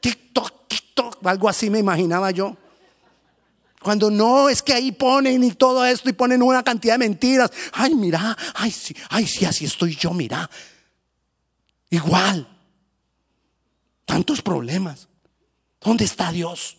TikTok, 0.00 0.68
TikTok, 0.68 1.26
algo 1.26 1.48
así 1.48 1.70
me 1.70 1.78
imaginaba 1.78 2.30
yo. 2.30 2.56
Cuando 3.82 4.10
no, 4.10 4.48
es 4.48 4.60
que 4.60 4.74
ahí 4.74 4.92
ponen 4.92 5.42
y 5.44 5.52
todo 5.52 5.84
esto 5.84 6.10
y 6.10 6.12
ponen 6.12 6.42
una 6.42 6.62
cantidad 6.62 6.94
de 6.94 6.98
mentiras. 6.98 7.50
Ay, 7.72 7.94
mira, 7.94 8.36
ay, 8.54 8.70
sí, 8.70 8.94
ay, 9.08 9.26
sí, 9.26 9.44
así 9.44 9.64
estoy 9.64 9.94
yo, 9.94 10.12
mira. 10.12 10.50
Igual. 11.90 12.46
Tantos 14.04 14.42
problemas. 14.42 15.08
¿Dónde 15.80 16.04
está 16.04 16.32
Dios? 16.32 16.77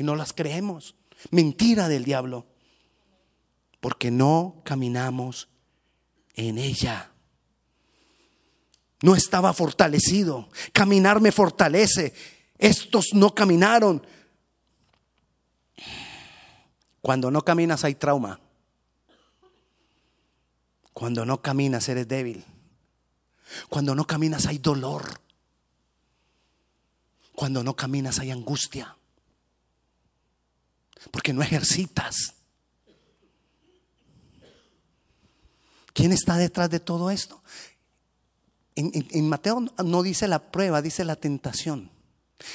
Y 0.00 0.02
no 0.02 0.16
las 0.16 0.32
creemos. 0.32 0.94
Mentira 1.30 1.86
del 1.86 2.04
diablo. 2.04 2.46
Porque 3.80 4.10
no 4.10 4.62
caminamos 4.64 5.50
en 6.32 6.56
ella. 6.56 7.12
No 9.02 9.14
estaba 9.14 9.52
fortalecido. 9.52 10.48
Caminar 10.72 11.20
me 11.20 11.32
fortalece. 11.32 12.14
Estos 12.56 13.08
no 13.12 13.34
caminaron. 13.34 14.02
Cuando 17.02 17.30
no 17.30 17.42
caminas 17.42 17.84
hay 17.84 17.94
trauma. 17.94 18.40
Cuando 20.94 21.26
no 21.26 21.42
caminas 21.42 21.86
eres 21.90 22.08
débil. 22.08 22.42
Cuando 23.68 23.94
no 23.94 24.06
caminas 24.06 24.46
hay 24.46 24.56
dolor. 24.56 25.20
Cuando 27.34 27.62
no 27.62 27.76
caminas 27.76 28.18
hay 28.18 28.30
angustia. 28.30 28.96
Porque 31.10 31.32
no 31.32 31.42
ejercitas. 31.42 32.34
¿Quién 35.92 36.12
está 36.12 36.36
detrás 36.36 36.70
de 36.70 36.80
todo 36.80 37.10
esto? 37.10 37.42
En, 38.76 39.28
Mateo 39.28 39.60
no 39.84 40.02
dice 40.02 40.28
la 40.28 40.50
prueba, 40.50 40.80
dice 40.80 41.04
la 41.04 41.16
tentación. 41.16 41.90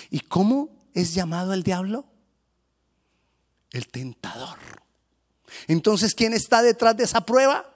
¿Y 0.09 0.21
cómo 0.21 0.69
es 0.93 1.13
llamado 1.13 1.53
el 1.53 1.63
diablo? 1.63 2.05
El 3.71 3.87
tentador. 3.89 4.57
Entonces, 5.67 6.15
¿quién 6.15 6.33
está 6.33 6.61
detrás 6.61 6.97
de 6.97 7.03
esa 7.03 7.25
prueba? 7.25 7.71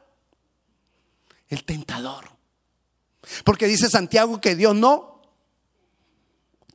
El 1.49 1.63
tentador. 1.65 2.31
Porque 3.43 3.67
dice 3.67 3.89
Santiago 3.89 4.41
que 4.41 4.55
Dios 4.55 4.75
no 4.75 5.21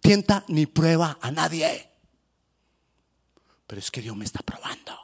tienta 0.00 0.44
ni 0.48 0.66
prueba 0.66 1.18
a 1.20 1.30
nadie. 1.30 1.90
Pero 3.66 3.79
es 3.81 3.90
que 3.90 4.03
Dios 4.03 4.16
me 4.16 4.24
está 4.24 4.40
probando. 4.40 4.98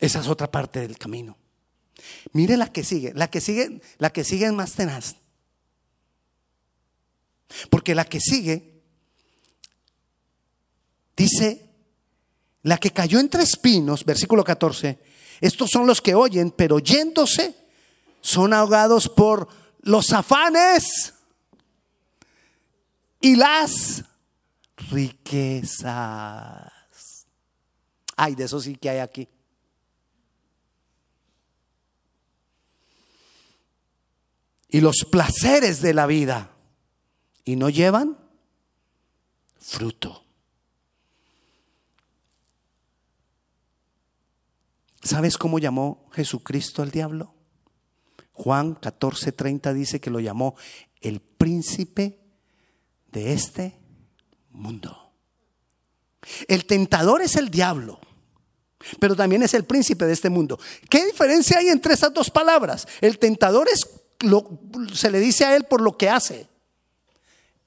Esa 0.00 0.20
es 0.20 0.28
otra 0.28 0.50
parte 0.50 0.80
del 0.80 0.96
camino. 0.96 1.36
Mire 2.32 2.56
la 2.56 2.72
que 2.72 2.84
sigue, 2.84 3.12
la 3.14 3.28
que 3.28 3.40
sigue, 3.40 3.80
la 3.98 4.10
que 4.10 4.24
sigue 4.24 4.46
es 4.46 4.52
más 4.52 4.72
tenaz. 4.72 5.16
Porque 7.70 7.94
la 7.94 8.04
que 8.04 8.20
sigue 8.20 8.82
dice, 11.16 11.68
la 12.62 12.78
que 12.78 12.92
cayó 12.92 13.18
entre 13.18 13.42
espinos, 13.42 14.04
versículo 14.04 14.44
14, 14.44 14.98
estos 15.40 15.70
son 15.70 15.86
los 15.86 16.00
que 16.00 16.14
oyen, 16.14 16.50
pero 16.50 16.78
yéndose 16.78 17.56
son 18.20 18.52
ahogados 18.52 19.08
por 19.08 19.48
los 19.82 20.12
afanes 20.12 21.14
y 23.20 23.36
las 23.36 24.04
riquezas. 24.90 26.72
Ay, 28.16 28.34
de 28.34 28.44
eso 28.44 28.60
sí 28.60 28.76
que 28.76 28.90
hay 28.90 28.98
aquí. 28.98 29.28
y 34.68 34.80
los 34.80 35.06
placeres 35.10 35.80
de 35.80 35.94
la 35.94 36.06
vida 36.06 36.54
y 37.44 37.56
no 37.56 37.70
llevan 37.70 38.18
fruto. 39.58 40.24
¿Sabes 45.02 45.38
cómo 45.38 45.58
llamó 45.58 46.06
Jesucristo 46.12 46.82
al 46.82 46.90
diablo? 46.90 47.34
Juan 48.32 48.74
14:30 48.74 49.72
dice 49.72 50.00
que 50.00 50.10
lo 50.10 50.20
llamó 50.20 50.54
el 51.00 51.20
príncipe 51.20 52.17
de 53.12 53.32
este 53.32 53.78
mundo. 54.50 55.12
El 56.46 56.66
tentador 56.66 57.22
es 57.22 57.36
el 57.36 57.50
diablo, 57.50 58.00
pero 59.00 59.16
también 59.16 59.42
es 59.42 59.54
el 59.54 59.64
príncipe 59.64 60.04
de 60.06 60.12
este 60.12 60.30
mundo. 60.30 60.58
¿Qué 60.88 61.04
diferencia 61.06 61.58
hay 61.58 61.68
entre 61.68 61.94
esas 61.94 62.12
dos 62.12 62.30
palabras? 62.30 62.86
El 63.00 63.18
tentador 63.18 63.68
es 63.68 63.86
se 64.94 65.10
le 65.10 65.20
dice 65.20 65.44
a 65.44 65.56
él 65.56 65.64
por 65.64 65.80
lo 65.80 65.96
que 65.96 66.08
hace. 66.08 66.48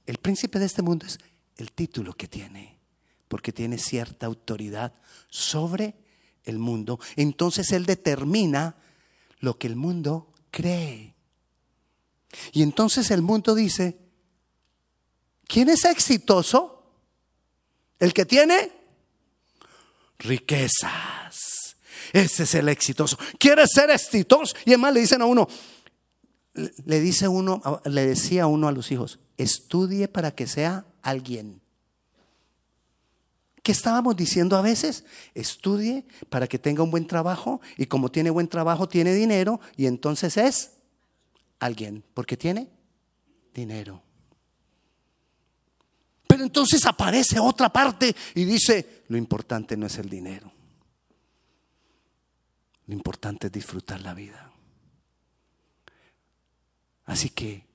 El 0.05 0.17
príncipe 0.17 0.59
de 0.59 0.65
este 0.65 0.81
mundo 0.81 1.05
es 1.05 1.19
el 1.57 1.71
título 1.71 2.13
que 2.13 2.27
tiene, 2.27 2.79
porque 3.27 3.53
tiene 3.53 3.77
cierta 3.77 4.25
autoridad 4.25 4.93
sobre 5.29 5.95
el 6.43 6.59
mundo. 6.59 6.99
Entonces 7.15 7.71
él 7.71 7.85
determina 7.85 8.75
lo 9.39 9.57
que 9.57 9.67
el 9.67 9.75
mundo 9.75 10.33
cree. 10.49 11.15
Y 12.51 12.63
entonces 12.63 13.11
el 13.11 13.21
mundo 13.21 13.55
dice, 13.55 13.97
¿quién 15.51 15.67
es 15.67 15.83
exitoso? 15.83 16.81
El 17.99 18.13
que 18.13 18.25
tiene 18.25 18.71
riquezas. 20.17 21.75
Ese 22.13 22.43
es 22.43 22.55
el 22.55 22.69
exitoso. 22.69 23.17
¿Quieres 23.37 23.69
ser 23.73 23.89
exitoso? 23.89 24.55
Y 24.65 24.71
además 24.71 24.93
le 24.93 24.99
dicen 25.01 25.21
a 25.21 25.25
uno, 25.25 25.47
le 26.53 26.99
dice 27.01 27.27
uno, 27.27 27.61
le 27.85 28.05
decía 28.05 28.47
uno 28.47 28.67
a 28.67 28.71
los 28.71 28.91
hijos, 28.91 29.19
estudie 29.37 30.07
para 30.07 30.31
que 30.31 30.47
sea 30.47 30.85
alguien. 31.01 31.61
¿Qué 33.61 33.71
estábamos 33.71 34.15
diciendo 34.15 34.55
a 34.57 34.61
veces? 34.61 35.05
Estudie 35.35 36.05
para 36.29 36.47
que 36.47 36.59
tenga 36.59 36.81
un 36.81 36.91
buen 36.91 37.05
trabajo 37.05 37.61
y 37.77 37.85
como 37.85 38.09
tiene 38.09 38.29
buen 38.29 38.47
trabajo 38.47 38.87
tiene 38.87 39.13
dinero 39.13 39.59
y 39.75 39.85
entonces 39.85 40.37
es 40.37 40.71
alguien, 41.59 42.03
porque 42.13 42.37
tiene 42.37 42.69
dinero. 43.53 44.01
Entonces 46.41 46.85
aparece 46.85 47.39
otra 47.39 47.69
parte 47.69 48.15
y 48.35 48.45
dice, 48.45 49.03
lo 49.07 49.17
importante 49.17 49.77
no 49.77 49.85
es 49.85 49.97
el 49.97 50.09
dinero, 50.09 50.51
lo 52.87 52.93
importante 52.93 53.47
es 53.47 53.53
disfrutar 53.53 54.01
la 54.01 54.13
vida. 54.13 54.51
Así 57.05 57.29
que, 57.29 57.65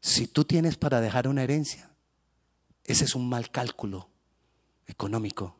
si 0.00 0.26
tú 0.26 0.44
tienes 0.44 0.76
para 0.76 1.00
dejar 1.00 1.28
una 1.28 1.42
herencia, 1.42 1.90
ese 2.84 3.04
es 3.04 3.14
un 3.14 3.28
mal 3.28 3.50
cálculo 3.50 4.08
económico, 4.86 5.56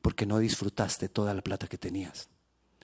porque 0.00 0.26
no 0.26 0.38
disfrutaste 0.38 1.08
toda 1.08 1.34
la 1.34 1.42
plata 1.42 1.66
que 1.66 1.78
tenías. 1.78 2.28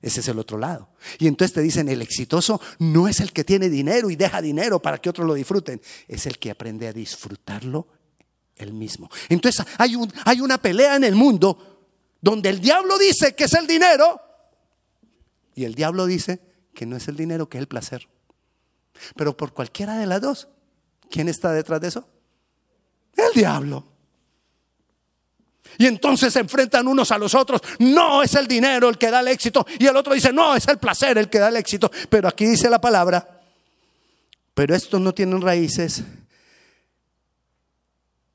Ese 0.02 0.20
es 0.20 0.28
el 0.28 0.38
otro 0.38 0.56
lado. 0.58 0.88
Y 1.18 1.26
entonces 1.26 1.54
te 1.54 1.60
dicen, 1.60 1.88
el 1.88 2.00
exitoso 2.00 2.60
no 2.78 3.08
es 3.08 3.20
el 3.20 3.32
que 3.32 3.44
tiene 3.44 3.68
dinero 3.68 4.10
y 4.10 4.16
deja 4.16 4.40
dinero 4.40 4.80
para 4.80 4.98
que 4.98 5.10
otros 5.10 5.26
lo 5.26 5.34
disfruten, 5.34 5.80
es 6.08 6.26
el 6.26 6.38
que 6.38 6.50
aprende 6.50 6.88
a 6.88 6.92
disfrutarlo 6.92 7.99
él 8.62 8.72
mismo. 8.72 9.10
Entonces 9.28 9.64
hay, 9.78 9.96
un, 9.96 10.12
hay 10.24 10.40
una 10.40 10.58
pelea 10.58 10.96
en 10.96 11.04
el 11.04 11.14
mundo 11.14 11.80
donde 12.20 12.48
el 12.48 12.60
diablo 12.60 12.98
dice 12.98 13.34
que 13.34 13.44
es 13.44 13.54
el 13.54 13.66
dinero 13.66 14.20
y 15.54 15.64
el 15.64 15.74
diablo 15.74 16.06
dice 16.06 16.40
que 16.74 16.86
no 16.86 16.96
es 16.96 17.08
el 17.08 17.16
dinero, 17.16 17.48
que 17.48 17.58
es 17.58 17.62
el 17.62 17.68
placer. 17.68 18.08
Pero 19.16 19.36
por 19.36 19.52
cualquiera 19.52 19.98
de 19.98 20.06
las 20.06 20.20
dos, 20.20 20.48
¿quién 21.10 21.28
está 21.28 21.52
detrás 21.52 21.80
de 21.80 21.88
eso? 21.88 22.08
El 23.16 23.32
diablo. 23.34 23.84
Y 25.78 25.86
entonces 25.86 26.32
se 26.32 26.40
enfrentan 26.40 26.86
unos 26.88 27.10
a 27.10 27.18
los 27.18 27.34
otros. 27.34 27.60
No 27.78 28.22
es 28.22 28.34
el 28.34 28.46
dinero 28.46 28.88
el 28.88 28.98
que 28.98 29.10
da 29.10 29.20
el 29.20 29.28
éxito. 29.28 29.66
Y 29.78 29.86
el 29.86 29.96
otro 29.96 30.14
dice, 30.14 30.32
no, 30.32 30.54
es 30.54 30.66
el 30.68 30.78
placer 30.78 31.16
el 31.18 31.28
que 31.30 31.38
da 31.38 31.48
el 31.48 31.56
éxito. 31.56 31.90
Pero 32.08 32.28
aquí 32.28 32.46
dice 32.46 32.68
la 32.68 32.80
palabra, 32.80 33.40
pero 34.54 34.74
estos 34.74 35.00
no 35.00 35.14
tienen 35.14 35.40
raíces. 35.40 36.02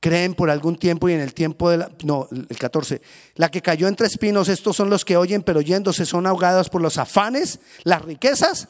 Creen 0.06 0.36
por 0.36 0.50
algún 0.52 0.78
tiempo 0.78 1.10
y 1.10 1.14
en 1.14 1.22
el 1.22 1.34
tiempo 1.34 1.70
de 1.70 1.78
la... 1.78 1.92
No, 2.04 2.28
el 2.32 2.58
14. 2.58 3.02
La 3.36 3.50
que 3.50 3.62
cayó 3.62 3.88
entre 3.88 4.06
espinos, 4.06 4.50
estos 4.50 4.76
son 4.76 4.90
los 4.90 5.04
que 5.04 5.18
oyen, 5.18 5.42
pero 5.42 5.62
yéndose 5.62 6.06
son 6.06 6.28
ahogados 6.28 6.70
por 6.70 6.82
los 6.82 6.98
afanes, 6.98 7.60
las 7.84 8.04
riquezas 8.04 8.68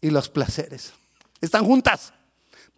y 0.00 0.10
los 0.10 0.28
placeres. 0.28 0.92
Están 1.40 1.64
juntas. 1.64 2.12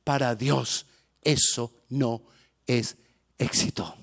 Para 0.04 0.34
Dios 0.34 0.86
eso 1.22 1.72
no 1.88 2.22
es 2.66 2.96
éxito 3.38 3.96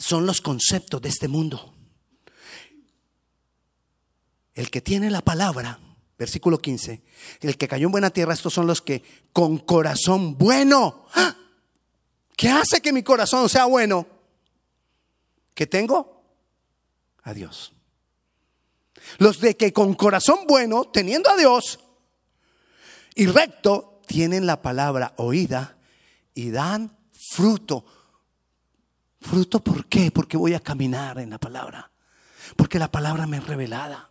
son 0.00 0.26
los 0.26 0.40
conceptos 0.40 1.00
de 1.02 1.10
este 1.10 1.28
mundo. 1.28 1.74
El 4.54 4.70
que 4.70 4.80
tiene 4.80 5.10
la 5.10 5.20
palabra, 5.20 5.78
versículo 6.18 6.58
15, 6.58 7.02
el 7.42 7.56
que 7.56 7.68
cayó 7.68 7.86
en 7.86 7.92
buena 7.92 8.10
tierra, 8.10 8.34
estos 8.34 8.52
son 8.52 8.66
los 8.66 8.80
que 8.80 9.02
con 9.32 9.58
corazón 9.58 10.36
bueno. 10.36 11.06
¡Ah! 11.14 11.36
¿Qué 12.40 12.48
hace 12.48 12.80
que 12.80 12.90
mi 12.90 13.02
corazón 13.02 13.50
sea 13.50 13.66
bueno? 13.66 14.06
¿Qué 15.52 15.66
tengo? 15.66 16.24
A 17.22 17.34
Dios. 17.34 17.74
Los 19.18 19.42
de 19.42 19.58
que 19.58 19.74
con 19.74 19.92
corazón 19.92 20.46
bueno, 20.48 20.86
teniendo 20.86 21.28
a 21.28 21.36
Dios 21.36 21.80
y 23.14 23.26
recto, 23.26 24.00
tienen 24.06 24.46
la 24.46 24.62
palabra 24.62 25.12
oída 25.18 25.76
y 26.32 26.50
dan 26.50 26.96
fruto 27.12 27.84
Fruto, 29.20 29.62
¿por 29.62 29.84
qué? 29.84 30.10
Porque 30.10 30.38
voy 30.38 30.54
a 30.54 30.60
caminar 30.60 31.18
en 31.18 31.28
la 31.28 31.36
palabra. 31.36 31.90
Porque 32.56 32.78
la 32.78 32.90
palabra 32.90 33.26
me 33.26 33.36
es 33.36 33.46
revelada. 33.46 34.09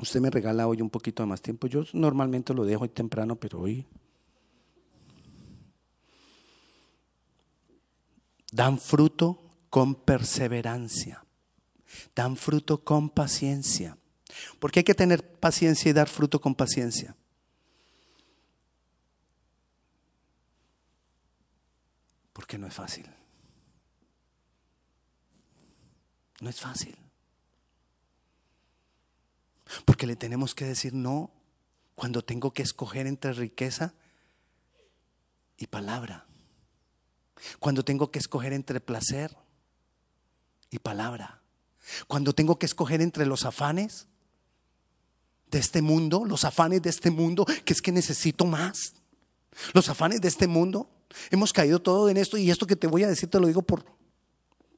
Usted 0.00 0.20
me 0.20 0.30
regala 0.30 0.66
hoy 0.66 0.82
un 0.82 0.90
poquito 0.90 1.22
de 1.22 1.28
más 1.28 1.40
tiempo. 1.40 1.66
Yo 1.66 1.84
normalmente 1.92 2.52
lo 2.52 2.64
dejo 2.64 2.82
hoy 2.82 2.88
temprano, 2.88 3.36
pero 3.36 3.60
hoy 3.60 3.86
dan 8.50 8.78
fruto 8.78 9.40
con 9.70 9.94
perseverancia. 9.94 11.24
Dan 12.14 12.36
fruto 12.36 12.82
con 12.82 13.08
paciencia. 13.08 13.96
Porque 14.58 14.80
hay 14.80 14.84
que 14.84 14.94
tener 14.94 15.38
paciencia 15.38 15.90
y 15.90 15.92
dar 15.92 16.08
fruto 16.08 16.40
con 16.40 16.54
paciencia. 16.54 17.16
Porque 22.32 22.58
no 22.58 22.66
es 22.66 22.74
fácil. 22.74 23.06
No 26.40 26.50
es 26.50 26.60
fácil. 26.60 27.03
Porque 29.84 30.06
le 30.06 30.16
tenemos 30.16 30.54
que 30.54 30.64
decir 30.64 30.94
no 30.94 31.30
cuando 31.94 32.22
tengo 32.22 32.52
que 32.52 32.62
escoger 32.62 33.06
entre 33.06 33.32
riqueza 33.32 33.94
y 35.56 35.66
palabra. 35.66 36.26
Cuando 37.58 37.84
tengo 37.84 38.10
que 38.10 38.18
escoger 38.18 38.52
entre 38.52 38.80
placer 38.80 39.36
y 40.70 40.78
palabra. 40.78 41.42
Cuando 42.06 42.34
tengo 42.34 42.58
que 42.58 42.66
escoger 42.66 43.00
entre 43.00 43.26
los 43.26 43.44
afanes 43.44 44.06
de 45.50 45.58
este 45.58 45.82
mundo, 45.82 46.24
los 46.24 46.44
afanes 46.44 46.82
de 46.82 46.90
este 46.90 47.10
mundo, 47.10 47.44
que 47.64 47.72
es 47.72 47.82
que 47.82 47.92
necesito 47.92 48.44
más. 48.44 48.94
Los 49.72 49.88
afanes 49.88 50.20
de 50.20 50.28
este 50.28 50.46
mundo, 50.46 50.90
Hemos 51.30 51.52
caído 51.52 51.80
todo 51.80 52.08
en 52.08 52.16
esto 52.16 52.36
y 52.36 52.50
esto 52.50 52.66
que 52.66 52.76
te 52.76 52.86
voy 52.86 53.04
a 53.04 53.08
decir 53.08 53.30
te 53.30 53.40
lo 53.40 53.46
digo 53.46 53.62
por, 53.62 53.84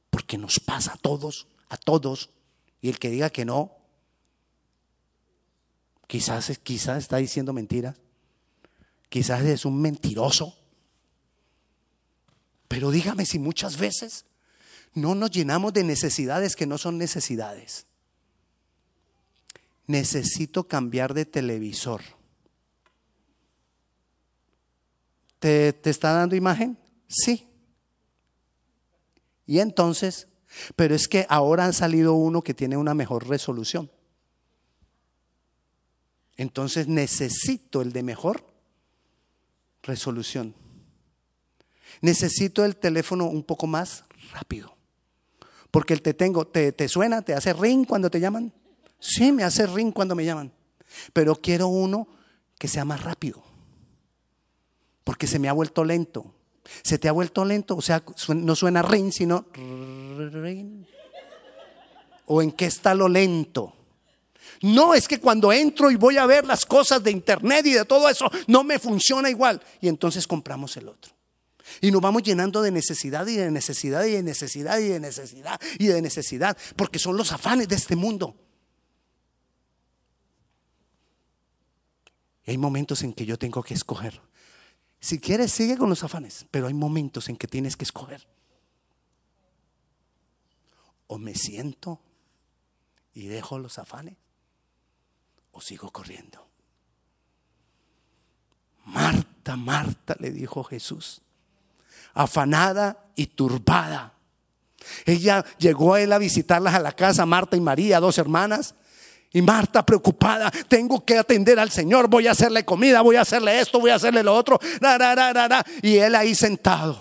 porque 0.09 0.37
nos 0.37 0.59
pasa 0.59 0.93
a 0.93 0.97
todos, 0.97 1.47
a 1.69 1.77
todos. 1.77 2.29
Y 2.81 2.89
el 2.89 2.99
que 2.99 3.09
diga 3.09 3.29
que 3.29 3.45
no, 3.45 3.76
quizás, 6.07 6.57
quizás 6.63 6.97
está 6.99 7.17
diciendo 7.17 7.53
mentiras, 7.53 7.95
quizás 9.09 9.43
es 9.43 9.65
un 9.65 9.79
mentiroso. 9.81 10.57
Pero 12.67 12.91
dígame 12.91 13.25
si 13.25 13.39
muchas 13.39 13.77
veces 13.77 14.25
no 14.93 15.15
nos 15.15 15.31
llenamos 15.31 15.73
de 15.73 15.83
necesidades 15.83 16.55
que 16.55 16.65
no 16.65 16.77
son 16.77 16.97
necesidades. 16.97 17.85
Necesito 19.85 20.67
cambiar 20.67 21.13
de 21.13 21.25
televisor. 21.25 22.01
¿Te, 25.39 25.77
está 25.83 26.13
dando 26.13 26.35
imagen? 26.35 26.77
Sí. 27.07 27.47
Y 29.45 29.59
entonces, 29.59 30.27
pero 30.75 30.95
es 30.95 31.07
que 31.07 31.25
ahora 31.29 31.65
han 31.65 31.73
salido 31.73 32.13
uno 32.15 32.41
que 32.41 32.53
tiene 32.53 32.75
una 32.75 32.93
mejor 32.93 33.27
resolución. 33.27 33.89
Entonces 36.37 36.87
necesito 36.87 37.81
el 37.81 37.91
de 37.91 38.03
mejor 38.03 38.45
resolución. 39.83 40.55
Necesito 42.01 42.63
el 42.63 42.77
teléfono 42.77 43.25
un 43.25 43.43
poco 43.43 43.67
más 43.67 44.05
rápido. 44.31 44.75
Porque 45.71 45.93
el 45.93 46.01
te 46.01 46.13
tengo, 46.13 46.47
te, 46.47 46.71
te 46.71 46.87
suena, 46.87 47.21
te 47.21 47.33
hace 47.33 47.53
ring 47.53 47.85
cuando 47.85 48.09
te 48.09 48.19
llaman. 48.19 48.53
Sí, 48.99 49.31
me 49.31 49.43
hace 49.43 49.67
ring 49.67 49.91
cuando 49.91 50.15
me 50.15 50.25
llaman. 50.25 50.51
Pero 51.13 51.35
quiero 51.35 51.67
uno 51.67 52.07
que 52.57 52.67
sea 52.67 52.85
más 52.85 53.03
rápido 53.03 53.43
porque 55.07 55.25
se 55.25 55.39
me 55.39 55.47
ha 55.47 55.53
vuelto 55.53 55.85
lento. 55.85 56.33
¿Se 56.83 56.97
te 56.97 57.07
ha 57.07 57.13
vuelto 57.13 57.45
lento? 57.45 57.77
O 57.77 57.81
sea, 57.81 58.03
no 58.27 58.55
suena 58.57 58.81
ring, 58.81 59.09
sino 59.09 59.45
¿O 62.25 62.41
en 62.41 62.51
qué 62.51 62.65
está 62.65 62.93
lo 62.93 63.07
lento? 63.07 63.73
No, 64.61 64.93
es 64.93 65.07
que 65.07 65.19
cuando 65.19 65.51
entro 65.51 65.91
y 65.91 65.95
voy 65.95 66.17
a 66.17 66.25
ver 66.25 66.45
las 66.45 66.65
cosas 66.65 67.03
de 67.03 67.11
internet 67.11 67.65
y 67.65 67.73
de 67.73 67.85
todo 67.85 68.09
eso, 68.09 68.29
no 68.47 68.63
me 68.63 68.79
funciona 68.79 69.29
igual. 69.29 69.61
Y 69.81 69.87
entonces 69.87 70.27
compramos 70.27 70.77
el 70.77 70.87
otro. 70.89 71.13
Y 71.81 71.91
nos 71.91 72.01
vamos 72.01 72.23
llenando 72.23 72.61
de 72.61 72.71
necesidad 72.71 73.27
y 73.27 73.35
de 73.35 73.51
necesidad 73.51 74.05
y 74.05 74.11
de 74.11 74.23
necesidad 74.23 74.79
y 74.79 74.87
de 74.87 74.99
necesidad 74.99 75.59
y 75.77 75.87
de 75.87 76.01
necesidad, 76.01 76.57
porque 76.75 76.99
son 76.99 77.17
los 77.17 77.31
afanes 77.31 77.67
de 77.67 77.75
este 77.75 77.95
mundo. 77.95 78.35
Y 82.45 82.51
hay 82.51 82.57
momentos 82.57 83.03
en 83.03 83.13
que 83.13 83.25
yo 83.25 83.37
tengo 83.37 83.61
que 83.61 83.73
escoger. 83.73 84.21
Si 84.99 85.19
quieres, 85.19 85.51
sigue 85.51 85.77
con 85.77 85.89
los 85.89 86.03
afanes, 86.03 86.45
pero 86.49 86.67
hay 86.67 86.73
momentos 86.73 87.29
en 87.29 87.37
que 87.37 87.47
tienes 87.47 87.75
que 87.75 87.83
escoger. 87.83 88.27
O 91.07 91.17
me 91.17 91.35
siento 91.35 92.01
y 93.13 93.27
dejo 93.27 93.59
los 93.59 93.77
afanes, 93.79 94.15
sigo 95.61 95.91
corriendo. 95.91 96.47
Marta, 98.85 99.55
Marta, 99.55 100.15
le 100.19 100.31
dijo 100.31 100.63
Jesús, 100.63 101.21
afanada 102.13 103.05
y 103.15 103.27
turbada. 103.27 104.13
Ella 105.05 105.43
llegó 105.57 105.95
a 105.95 106.01
él 106.01 106.13
a 106.13 106.17
visitarlas 106.17 106.73
a 106.73 106.79
la 106.79 106.93
casa, 106.93 107.25
Marta 107.25 107.57
y 107.57 107.61
María, 107.61 107.99
dos 107.99 108.17
hermanas, 108.17 108.75
y 109.33 109.41
Marta 109.41 109.85
preocupada, 109.85 110.49
tengo 110.69 111.03
que 111.03 111.17
atender 111.17 111.59
al 111.59 111.69
Señor, 111.69 112.07
voy 112.07 112.27
a 112.27 112.31
hacerle 112.31 112.63
comida, 112.63 113.01
voy 113.01 113.17
a 113.17 113.21
hacerle 113.21 113.59
esto, 113.59 113.79
voy 113.79 113.91
a 113.91 113.95
hacerle 113.95 114.23
lo 114.23 114.33
otro. 114.33 114.57
y 115.81 115.97
él 115.97 116.15
ahí 116.15 116.33
sentado. 116.33 116.99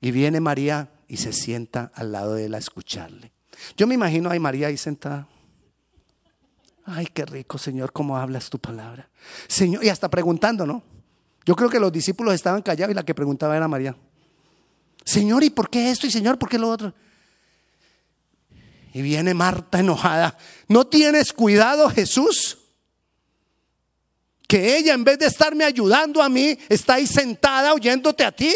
Y 0.00 0.10
viene 0.10 0.40
María 0.40 0.90
y 1.08 1.16
se 1.16 1.32
sienta 1.32 1.90
al 1.94 2.12
lado 2.12 2.34
de 2.34 2.46
él 2.46 2.54
a 2.54 2.58
escucharle. 2.58 3.32
Yo 3.76 3.86
me 3.86 3.94
imagino 3.94 4.30
a 4.30 4.38
María 4.38 4.66
ahí 4.66 4.76
sentada. 4.76 5.26
Ay, 6.86 7.06
qué 7.06 7.24
rico, 7.24 7.56
Señor, 7.56 7.92
cómo 7.92 8.16
hablas 8.16 8.50
tu 8.50 8.58
palabra. 8.58 9.08
Señor, 9.48 9.82
y 9.84 9.88
hasta 9.88 10.10
preguntando, 10.10 10.66
¿no? 10.66 10.82
Yo 11.46 11.56
creo 11.56 11.70
que 11.70 11.80
los 11.80 11.92
discípulos 11.92 12.34
estaban 12.34 12.62
callados 12.62 12.92
y 12.92 12.94
la 12.94 13.04
que 13.04 13.14
preguntaba 13.14 13.56
era 13.56 13.68
María. 13.68 13.96
Señor, 15.04 15.44
¿y 15.44 15.50
por 15.50 15.68
qué 15.68 15.90
esto? 15.90 16.06
Y 16.06 16.10
Señor, 16.10 16.38
¿por 16.38 16.48
qué 16.48 16.58
lo 16.58 16.68
otro? 16.68 16.94
Y 18.92 19.02
viene 19.02 19.34
Marta 19.34 19.80
enojada. 19.80 20.36
¿No 20.68 20.86
tienes 20.86 21.32
cuidado, 21.32 21.88
Jesús? 21.90 22.58
Que 24.46 24.76
ella, 24.76 24.94
en 24.94 25.04
vez 25.04 25.18
de 25.18 25.26
estarme 25.26 25.64
ayudando 25.64 26.22
a 26.22 26.28
mí, 26.28 26.56
está 26.68 26.94
ahí 26.94 27.06
sentada 27.06 27.74
oyéndote 27.74 28.24
a 28.24 28.32
ti. 28.32 28.54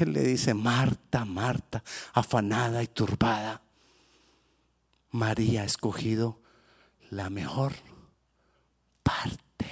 Él 0.00 0.12
le 0.12 0.22
dice, 0.22 0.52
Marta, 0.54 1.24
Marta, 1.24 1.82
afanada 2.12 2.82
y 2.82 2.88
turbada. 2.88 3.62
María 5.10 5.62
ha 5.62 5.64
escogido 5.64 6.41
la 7.12 7.28
mejor 7.28 7.74
parte. 9.02 9.70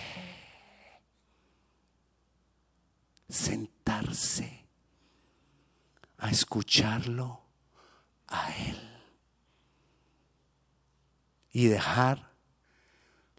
Sentarse 3.30 4.66
a 6.18 6.30
escucharlo 6.30 7.41
a 8.26 8.55
Él 8.55 8.78
y 11.53 11.68
dejar 11.68 12.30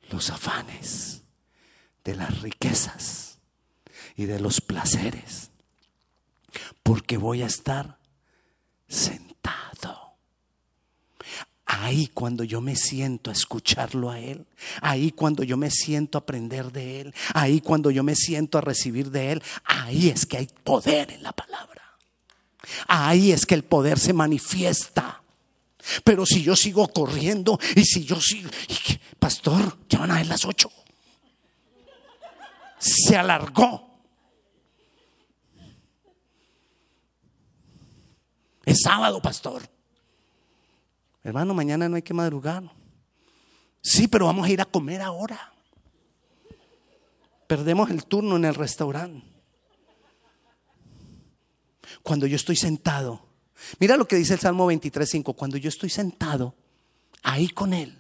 los 0.10 0.32
afanes 0.32 1.22
de 2.04 2.16
las 2.16 2.42
riquezas 2.42 3.38
y 4.16 4.26
de 4.26 4.40
los 4.40 4.62
placeres, 4.62 5.52
porque 6.82 7.18
voy 7.18 7.44
a 7.44 7.48
estar 7.48 8.00
sentado. 8.88 10.11
Ahí 11.74 12.08
cuando 12.08 12.44
yo 12.44 12.60
me 12.60 12.76
siento 12.76 13.30
a 13.30 13.34
escucharlo 13.34 14.12
a 14.12 14.20
Él, 14.20 14.46
ahí 14.82 15.12
cuando 15.12 15.42
yo 15.42 15.56
me 15.56 15.72
siento 15.72 16.18
a 16.18 16.22
aprender 16.22 16.70
de 16.70 17.00
Él, 17.00 17.14
ahí 17.34 17.62
cuando 17.62 17.92
yo 17.92 18.04
me 18.04 18.14
siento 18.14 18.58
a 18.58 18.62
recibir 18.62 19.10
de 19.10 19.32
Él, 19.32 19.44
ahí 19.64 20.10
es 20.10 20.26
que 20.26 20.36
hay 20.36 20.50
poder 20.66 21.12
en 21.12 21.24
la 21.24 21.32
palabra. 21.32 21.82
Ahí 22.88 23.32
es 23.32 23.46
que 23.46 23.56
el 23.56 23.64
poder 23.64 24.00
se 24.00 24.12
manifiesta. 24.12 25.24
Pero 26.04 26.26
si 26.26 26.44
yo 26.44 26.58
sigo 26.58 26.90
corriendo 26.90 27.58
y 27.74 27.86
si 27.86 28.04
yo 28.04 28.20
sigo, 28.20 28.50
pastor, 29.18 29.78
ya 29.88 30.00
van 30.00 30.12
a 30.12 30.18
ser 30.18 30.28
las 30.28 30.44
ocho. 30.44 30.70
Se 32.80 33.16
alargó. 33.16 33.90
Es 38.66 38.82
sábado, 38.84 39.22
pastor. 39.22 39.64
Hermano, 41.24 41.54
mañana 41.54 41.88
no 41.88 41.96
hay 41.96 42.02
que 42.02 42.14
madrugar. 42.14 42.64
Sí, 43.82 44.08
pero 44.08 44.26
vamos 44.26 44.48
a 44.48 44.50
ir 44.50 44.62
a 44.62 44.66
comer 44.66 45.02
ahora. 45.02 45.54
Perdemos 47.48 47.90
el 47.90 48.06
turno 48.06 48.38
en 48.38 48.46
el 48.46 48.56
restaurante. 48.56 49.28
Cuando 52.04 52.26
yo 52.26 52.36
estoy 52.36 52.56
sentado, 52.56 53.28
mira 53.80 53.98
lo 53.98 54.08
que 54.08 54.16
dice 54.16 54.34
el 54.34 54.40
Salmo 54.40 54.72
23.5, 54.72 55.36
cuando 55.36 55.58
yo 55.58 55.70
estoy 55.70 55.90
sentado 55.90 56.56
ahí 57.22 57.50
con 57.50 57.74
Él, 57.74 57.98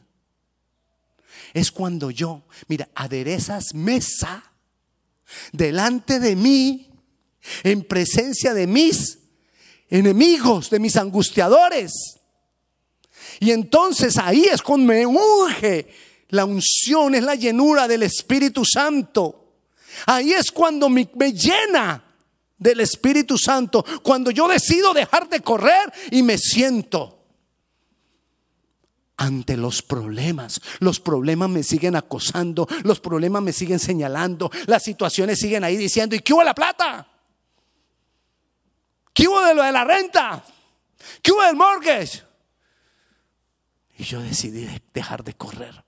es 1.54 1.72
cuando 1.72 2.12
yo, 2.12 2.44
mira, 2.68 2.90
aderezas 2.96 3.74
mesa 3.74 4.52
delante 5.52 6.20
de 6.20 6.36
mí, 6.36 6.92
en 7.64 7.84
presencia 7.84 8.54
de 8.54 8.68
mis 8.68 9.20
enemigos, 9.90 10.70
de 10.70 10.80
mis 10.80 10.96
angustiadores. 10.96 12.21
Y 13.40 13.52
entonces 13.52 14.18
ahí 14.18 14.46
es 14.46 14.62
cuando 14.62 14.94
me 14.94 15.06
unge. 15.06 15.88
La 16.30 16.46
unción 16.46 17.16
es 17.16 17.24
la 17.24 17.36
llenura 17.36 17.88
del 17.88 18.04
Espíritu 18.04 18.64
Santo. 18.66 19.54
Ahí 20.06 20.34
es 20.34 20.52
cuando 20.52 20.90
me, 20.90 21.06
llena 21.34 22.04
del 22.58 22.80
Espíritu 22.80 23.38
Santo. 23.38 23.84
Cuando 24.02 24.32
yo 24.32 24.48
decido 24.48 24.94
dejar 24.94 25.30
de 25.30 25.42
correr 25.42 25.92
y 26.12 26.24
me 26.24 26.38
siento 26.38 27.20
ante 29.18 29.56
los 29.56 29.82
problemas. 29.84 30.60
Los 30.80 31.00
problemas 31.00 31.50
me 31.50 31.64
siguen 31.64 31.96
acosando, 31.96 32.68
los 32.84 33.00
problemas 33.00 33.44
me 33.44 33.54
siguen 33.54 33.78
señalando, 33.78 34.50
las 34.66 34.84
situaciones 34.84 35.38
siguen 35.38 35.64
ahí 35.64 35.78
diciendo, 35.78 36.16
¿y 36.16 36.20
qué 36.20 36.34
hubo 36.34 36.44
la 36.44 36.56
plata? 36.56 37.08
¿Qué 39.14 39.28
hubo 39.28 39.42
de 39.42 39.54
lo 39.54 39.62
de 39.62 39.72
la 39.72 39.84
renta? 39.84 40.44
¿Qué 41.22 41.32
hubo 41.32 41.44
del 41.44 41.56
mortgage? 41.56 42.24
Y 44.02 44.04
yo 44.04 44.20
decidí 44.20 44.68
dejar 44.96 45.24
de 45.24 45.36
correr 45.36 45.86